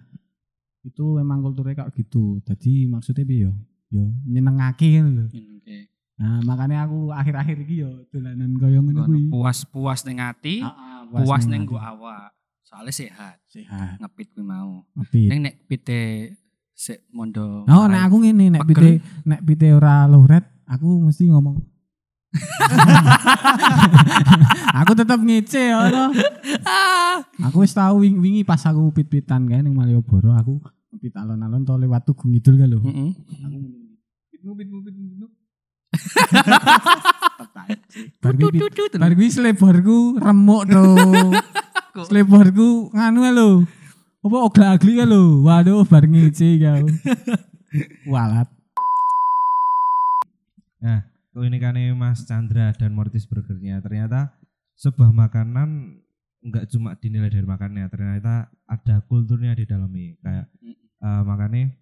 Itu 0.82 1.18
memang 1.18 1.42
kulturnya 1.42 1.85
kayak 1.85 1.94
gitu. 1.94 2.38
Jadi 2.42 2.87
maksudnya 2.87 3.26
piye 3.26 3.50
yo? 3.50 3.52
Yo 3.90 4.02
nyenengake 4.26 4.98
ngono 4.98 5.11
lho. 5.11 5.26
Oke. 5.30 5.78
Nah, 6.16 6.40
makanya 6.42 6.88
aku 6.88 7.12
akhir-akhir 7.12 7.56
iki 7.66 7.85
yo 7.85 8.06
dolanan 8.09 8.54
koyo 8.56 8.80
ngono 8.80 9.04
kuwi. 9.04 9.28
Puas-puas 9.28 10.00
ning 10.09 10.16
ati, 10.18 10.62
Ah, 10.64 10.72
ah, 10.72 11.00
puas 11.06 11.44
ning 11.44 11.66
ning 11.66 11.76
awak. 11.76 12.32
Soalnya 12.66 12.90
sehat, 12.90 13.38
sehat. 13.46 14.02
ngepit 14.02 14.35
kuwi 14.35 14.42
mau. 14.42 14.83
Ngepit. 14.98 15.31
Ning 15.31 15.40
nek 15.46 15.55
pite 15.70 16.35
sik 16.74 17.07
mondo. 17.14 17.62
Oh, 17.62 17.87
nek 17.87 18.11
aku 18.11 18.26
ngene 18.26 18.59
nek 18.59 18.66
pite 18.66 18.98
nek 19.22 19.40
pite 19.46 19.70
ora 19.70 20.11
aku 20.66 21.07
mesti 21.07 21.31
ngomong. 21.31 21.62
aku 24.83 24.92
tetap 24.98 25.22
ngece 25.22 25.62
ya 25.72 25.87
toh. 25.94 26.11
Aku 27.46 27.62
wis 27.62 27.70
tau 27.70 28.02
wing- 28.02 28.18
wingi 28.18 28.42
pas 28.42 28.61
aku 28.66 28.90
pit-pitan 28.90 29.46
kae 29.46 29.62
ning 29.62 29.72
Malioboro, 29.72 30.35
aku 30.35 30.59
pit 30.98 31.14
alon-alon 31.14 31.62
to 31.62 31.79
lewat 31.79 32.02
Tugu 32.02 32.26
Ngidul 32.26 32.59
kan 32.59 32.66
lho. 32.66 32.83
Aku 32.83 32.90
pitmu 34.35 34.52
pitmu 34.59 34.79
pitmu 34.83 35.05
pitmu. 35.14 35.26
Bar 39.00 39.12
kuwi 39.16 39.28
selebarku 39.32 40.20
remuk 40.20 40.62
to. 40.68 40.85
selebarku 42.04 42.92
nganu 42.92 43.20
ae 43.24 43.32
lho. 43.32 43.48
Apa 44.20 44.37
ogla-agli 44.42 44.92
kan 45.00 45.09
lho. 45.09 45.42
Waduh 45.46 45.87
bar 45.88 46.04
ngece 46.04 46.61
kau. 46.61 46.87
Walat. 48.12 48.48
Nah, 50.82 51.00
keunikannya 51.32 51.96
Mas 51.96 52.22
Chandra 52.28 52.70
dan 52.76 52.92
Mortis 52.92 53.24
Burgernya 53.24 53.80
ternyata 53.80 54.37
sebuah 54.76 55.11
makanan 55.11 56.00
nggak 56.46 56.70
cuma 56.70 56.94
dinilai 57.00 57.32
dari 57.32 57.48
makannya, 57.48 57.90
ternyata 57.90 58.46
ada 58.68 59.02
kulturnya 59.09 59.56
di 59.56 59.66
dalamnya. 59.66 60.14
Kayak 60.22 60.46
eh, 61.02 61.22
makanya 61.26 61.74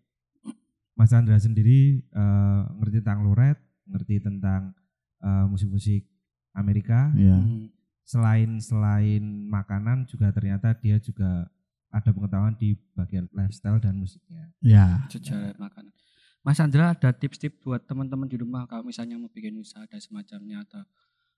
Mas 0.95 1.11
Chandra 1.11 1.37
sendiri 1.37 2.01
eh, 2.01 2.63
ngerti 2.81 3.05
tentang 3.05 3.27
loret, 3.29 3.59
ngerti 3.89 4.21
tentang 4.23 4.73
eh, 5.25 5.47
musik-musik 5.49 6.09
Amerika. 6.55 7.11
Iya. 7.19 7.39
Hmm. 7.39 7.69
Selain 8.05 8.61
selain 8.61 9.25
makanan 9.49 10.05
juga 10.05 10.29
ternyata 10.31 10.77
dia 10.77 11.01
juga 11.01 11.49
ada 11.89 12.11
pengetahuan 12.11 12.55
di 12.59 12.75
bagian 12.93 13.31
lifestyle 13.33 13.79
dan 13.79 13.97
musiknya. 13.97 14.51
Ya. 14.61 15.07
sejarah 15.09 15.55
makanan. 15.57 15.95
Mas 16.45 16.61
Andra 16.61 16.93
ada 16.93 17.09
tips-tips 17.17 17.57
buat 17.65 17.81
teman-teman 17.89 18.29
di 18.29 18.37
rumah 18.37 18.69
kalau 18.69 18.85
misalnya 18.85 19.17
mau 19.17 19.33
bikin 19.33 19.57
usaha 19.57 19.89
dan 19.89 19.97
semacamnya 19.97 20.61
atau 20.69 20.85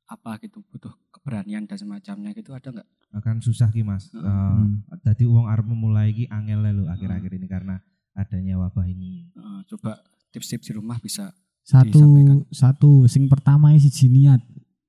apa 0.06 0.38
gitu 0.42 0.62
butuh 0.66 0.90
keberanian 1.14 1.66
dan 1.66 1.78
semacamnya 1.78 2.34
gitu 2.34 2.50
ada 2.50 2.74
nggak? 2.74 2.88
Akan 3.14 3.38
susah 3.38 3.70
ki 3.70 3.86
Mas. 3.86 4.10
Eh, 4.10 4.18
Hmm. 4.18 4.82
Jadi 5.06 5.22
uang 5.30 5.46
arep 5.46 5.66
memulai 5.66 6.10
ki 6.10 6.26
angel 6.26 6.66
lho 6.74 6.84
akhir-akhir 6.90 7.30
ini 7.38 7.46
karena 7.46 7.78
adanya 8.18 8.58
wabah 8.58 8.86
ini. 8.90 9.30
Eh, 9.30 9.60
coba 9.70 10.02
tips-tips 10.34 10.70
di 10.70 10.72
rumah 10.74 10.98
bisa 10.98 11.30
Satu 11.66 11.98
Disampaikan. 11.98 12.38
satu 12.54 12.90
sing 13.10 13.26
pertama 13.26 13.74
siji 13.74 14.06
niat. 14.06 14.38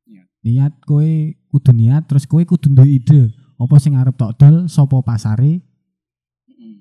Niat. 0.05 0.27
Niat 0.45 0.73
kowe 0.85 1.09
kudu 1.49 1.73
niat 1.73 2.05
terus 2.05 2.29
kowe 2.29 2.45
kudu 2.45 2.69
duwe 2.69 3.01
ide. 3.01 3.33
Apa 3.57 3.81
sing 3.81 3.97
arep 3.97 4.13
tok 4.13 4.37
dol, 4.37 4.69
sapa 4.69 5.01
pasare, 5.01 5.65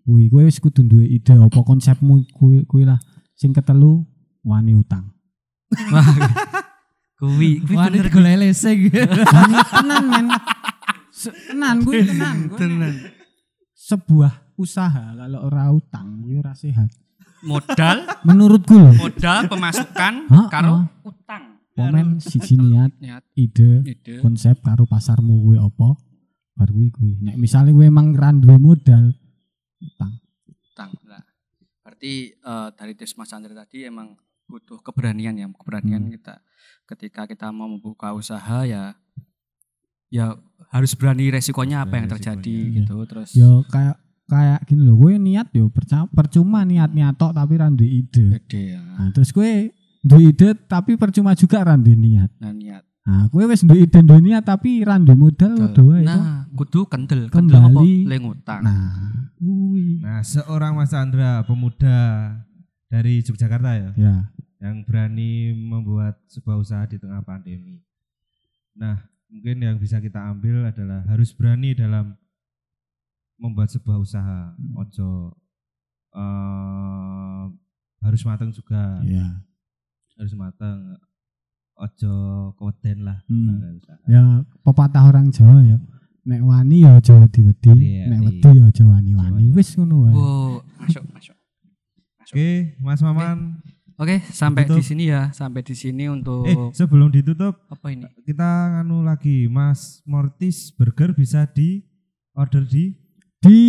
kuwi 0.04 0.28
kowe 0.28 0.44
wis 0.44 0.60
kudu 0.60 0.84
duwe 0.84 1.08
ide 1.08 1.32
apa 1.32 1.64
konsepmu 1.64 2.28
kuwi 2.36 2.68
kuwi 2.68 2.84
lah. 2.84 3.00
Sing 3.32 3.56
ketelu 3.56 4.04
wani 4.44 4.76
utang. 4.76 5.08
Kuwi 7.16 7.64
kuwi 7.64 7.76
bener 7.80 8.12
golek 8.12 8.36
leseng. 8.44 8.92
Wani 9.32 9.56
tenan 9.72 10.04
men. 10.12 10.26
Tenan 11.16 11.76
kuwi 11.80 12.04
tenan. 12.12 12.36
Tenan. 12.52 12.94
Sebuah 13.72 14.52
usaha 14.60 15.16
kalau 15.16 15.40
ora 15.48 15.72
utang 15.72 16.20
kuwi 16.20 16.44
ora 16.44 16.52
sehat. 16.52 16.92
Modal, 17.46 17.96
Menurutku 18.22 18.74
modal 18.74 19.46
pemasukan 19.46 20.14
karo 20.50 20.84
utang. 21.00 21.62
Komen 21.72 22.18
siji 22.18 22.56
niat, 22.56 22.90
Niat 22.98 23.22
ide, 23.32 23.84
ide. 23.84 24.18
konsep 24.18 24.58
karo 24.58 24.82
pasarmu 24.82 25.44
kuwi 25.44 25.56
apa? 25.56 25.94
Baru 26.52 26.72
kuwi 26.74 26.88
kuwi. 26.90 27.12
Nek 27.22 27.36
misale 27.36 27.70
kowe 27.70 27.84
emang 27.84 28.10
ra 28.12 28.32
duwe 28.32 28.56
modal 28.56 29.12
utang. 29.78 30.12
utang. 30.48 30.90
Nah, 31.04 31.20
berarti 31.80 32.12
eh, 32.32 32.68
dari 32.72 32.92
tips 32.92 33.14
Mas 33.14 33.30
Andra 33.30 33.54
tadi 33.54 33.84
emang 33.84 34.16
butuh 34.44 34.80
keberanian 34.80 35.34
ya, 35.34 35.46
keberanian 35.48 36.02
Hmm. 36.02 36.12
kita 36.12 36.34
ketika 36.86 37.26
kita 37.26 37.50
mau 37.50 37.66
membuka 37.66 38.10
usaha 38.10 38.62
ya 38.62 38.94
ya 40.06 40.38
harus 40.70 40.94
berani 40.94 41.28
resikonya 41.28 41.82
apa 41.82 41.98
yang 41.98 42.06
Resikonya, 42.06 42.14
terjadi 42.38 42.56
iya. 42.56 42.74
gitu 42.78 42.96
terus 43.04 43.30
Yo 43.34 43.66
kayak 43.66 43.98
kayak 44.26 44.60
gini 44.64 44.82
loh, 44.82 44.96
kowe 44.96 45.14
niat 45.14 45.48
yo 45.50 45.68
perca- 45.68 46.08
percuma 46.08 46.62
niat-niat 46.62 47.14
tok 47.14 47.30
tapi 47.32 47.54
ra 47.54 47.68
duwe 47.68 47.86
ide. 48.00 48.24
gede 48.36 48.62
ya 48.72 48.82
Nah, 48.96 49.08
terus 49.10 49.30
kowe 49.30 49.70
duwe 50.00 50.22
ide 50.28 50.48
tapi 50.60 50.94
percuma 50.94 51.32
juga 51.32 51.62
ra 51.62 51.74
duwe 51.74 51.94
niat. 51.94 52.30
nah, 52.36 52.50
niat 52.50 52.82
Nah, 53.02 53.26
kowe 53.28 53.44
wis 53.44 53.62
duwe 53.62 53.82
ide 53.82 54.00
duwe 54.00 54.18
niat 54.20 54.42
tapi 54.42 54.82
ra 54.82 54.96
duwe 54.96 55.14
modal 55.14 55.54
Betul. 55.54 55.70
doa 55.70 55.96
itu. 55.96 56.08
nah 56.08 56.42
kudu 56.50 56.80
kendel 56.84 57.22
kendel 57.28 57.54
apa 57.56 57.70
Kembali. 57.70 57.94
le 58.02 58.16
ngutang 58.18 58.60
Nah, 58.60 58.90
kuwi. 59.36 60.00
Nah, 60.00 60.20
seorang 60.20 60.74
Mas 60.74 60.90
Andra 60.90 61.42
pemuda 61.42 61.96
dari 62.86 63.20
Yogyakarta 63.20 63.70
ya 63.74 63.90
Ya. 63.94 64.16
yang 64.58 64.82
berani 64.82 65.30
membuat 65.52 66.18
sebuah 66.26 66.56
usaha 66.56 66.82
di 66.84 66.96
tengah 66.96 67.20
pandemi. 67.20 67.78
Nah, 68.72 68.98
mungkin 69.26 69.56
yang 69.58 69.76
bisa 69.76 69.98
kita 69.98 70.18
ambil 70.24 70.64
adalah 70.64 71.04
harus 71.04 71.30
berani 71.30 71.72
dalam 71.72 72.16
membuat 73.36 73.68
sebuah 73.68 73.96
usaha. 73.96 74.52
Ojo 74.74 75.36
eh, 76.12 77.44
harus 78.00 78.22
matang 78.22 78.50
juga, 78.50 79.00
Ya. 79.02 79.42
harus 80.16 80.32
matang. 80.34 80.96
Ojo 81.76 82.14
keweden 82.56 83.04
lah. 83.04 83.20
Hmm. 83.26 83.46
Nah, 83.52 83.70
usaha. 83.74 83.98
Ya 84.06 84.22
pepatah 84.62 85.04
orang 85.04 85.28
Jawa 85.28 85.60
ya. 85.62 85.76
Nek 86.26 86.42
wani 86.42 86.82
ya 86.82 86.96
aja 86.96 87.14
wedi-wedi, 87.14 87.70
Iya, 87.70 88.10
nek 88.10 88.18
iya. 88.18 88.26
wedi 88.26 88.50
ya 88.50 88.62
aja 88.66 88.84
wani-wani. 88.84 89.44
Wis 89.52 89.76
ngono 89.76 89.96
wae. 90.02 90.14
masuk 90.80 91.04
masuk 91.12 91.36
Oke, 92.26 92.74
Mas 92.80 92.98
Maman. 92.98 93.62
oke 93.94 94.18
sampai 94.28 94.66
Ditutup. 94.66 94.76
di 94.76 94.84
sini 94.84 95.04
ya 95.06 95.30
sampai 95.30 95.62
di 95.62 95.72
sini 95.72 96.10
untuk 96.10 96.42
Eh, 96.44 96.58
sebelum 96.74 97.08
ditutup 97.08 97.54
apa 97.64 97.86
ini 97.88 98.02
kita 98.26 98.42
nganu 98.74 99.00
lagi 99.00 99.46
Mas 99.46 100.02
Mortis 100.02 100.74
Burger 100.74 101.14
bisa 101.14 101.46
di 101.46 101.86
order 102.34 102.66
di 102.66 102.98
Di 103.46 103.62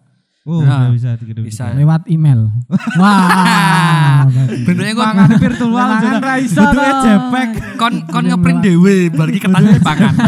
Oh, 0.48 0.64
Nah, 0.64 0.88
bisa 0.90 1.14
dikirim 1.14 1.44
bisa. 1.44 1.68
juga. 1.68 1.78
lewat 1.78 2.02
email. 2.08 2.48
Wah. 3.00 4.24
Bentuknya 4.64 4.96
kok 4.96 5.04
Mangan 5.04 5.30
virtual 5.42 5.76
Mangan 5.76 6.02
juga. 6.02 6.18
ra 6.24 6.34
iso 6.40 6.58
Bentuknya 6.58 6.92
jepek. 7.04 7.50
kon 7.76 7.94
kon 8.08 8.24
ngeprint 8.26 8.60
dewe, 8.64 8.96
balik 9.12 9.36
kertas 9.40 9.64
dipangan. 9.76 10.14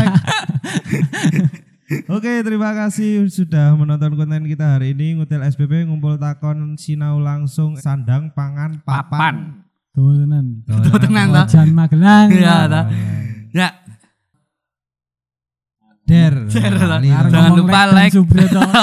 Oke, 2.12 2.39
terima 2.39 2.72
kasih 2.72 3.26
sudah 3.28 3.74
menonton 3.74 4.13
konten 4.13 4.46
kita 4.46 4.78
hari 4.78 4.94
ini. 4.94 5.15
Ngutil 5.15 5.41
SPP 5.44 5.84
ngumpul 5.84 6.15
takon 6.15 6.76
sinau 6.76 7.17
langsung 7.17 7.76
sandang 7.76 8.30
pangan 8.32 8.80
papan. 8.82 9.10
Papan. 9.10 9.36
Tuh 9.91 10.23
tenan. 10.23 10.45
Tuh 10.63 10.99
tenan 10.99 11.27
toh. 11.36 11.43
Wajan 11.43 11.69
Magelang. 11.75 12.27
Iya, 12.32 12.58
toh. 12.71 12.86
Ya, 13.51 13.69
Der. 16.12 16.34
Der, 16.51 16.73
toh. 16.75 16.88
Lali, 16.88 17.08
Arep 17.12 17.32
toh. 17.32 17.36
Jangan 17.36 17.51
lupa 17.56 17.82
like. 17.91 18.13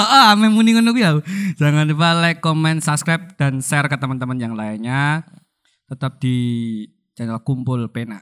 Oh, 0.09 0.23
ame 0.33 0.47
muni 0.49 0.73
ngono 0.73 0.93
kuwi 0.93 1.05
ya. 1.05 1.17
Jangan 1.57 1.85
lupa 1.85 2.17
like, 2.17 2.41
comment, 2.41 2.81
subscribe 2.81 3.37
dan 3.37 3.61
share 3.61 3.85
ke 3.85 3.97
teman-teman 3.97 4.37
yang 4.37 4.53
lainnya. 4.57 5.25
Tetap 5.89 6.17
di 6.21 6.37
channel 7.17 7.41
Kumpul 7.45 7.89
Pena. 7.89 8.21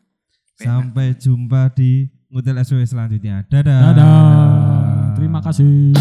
Pena. 0.56 0.80
Sampai 0.80 1.16
jumpa 1.16 1.72
di 1.76 2.08
Ngutil 2.28 2.60
SPP 2.60 2.84
selanjutnya. 2.84 3.48
Dadah. 3.48 3.80
Dadah. 3.96 5.16
Terima 5.16 5.40
kasih. 5.40 5.96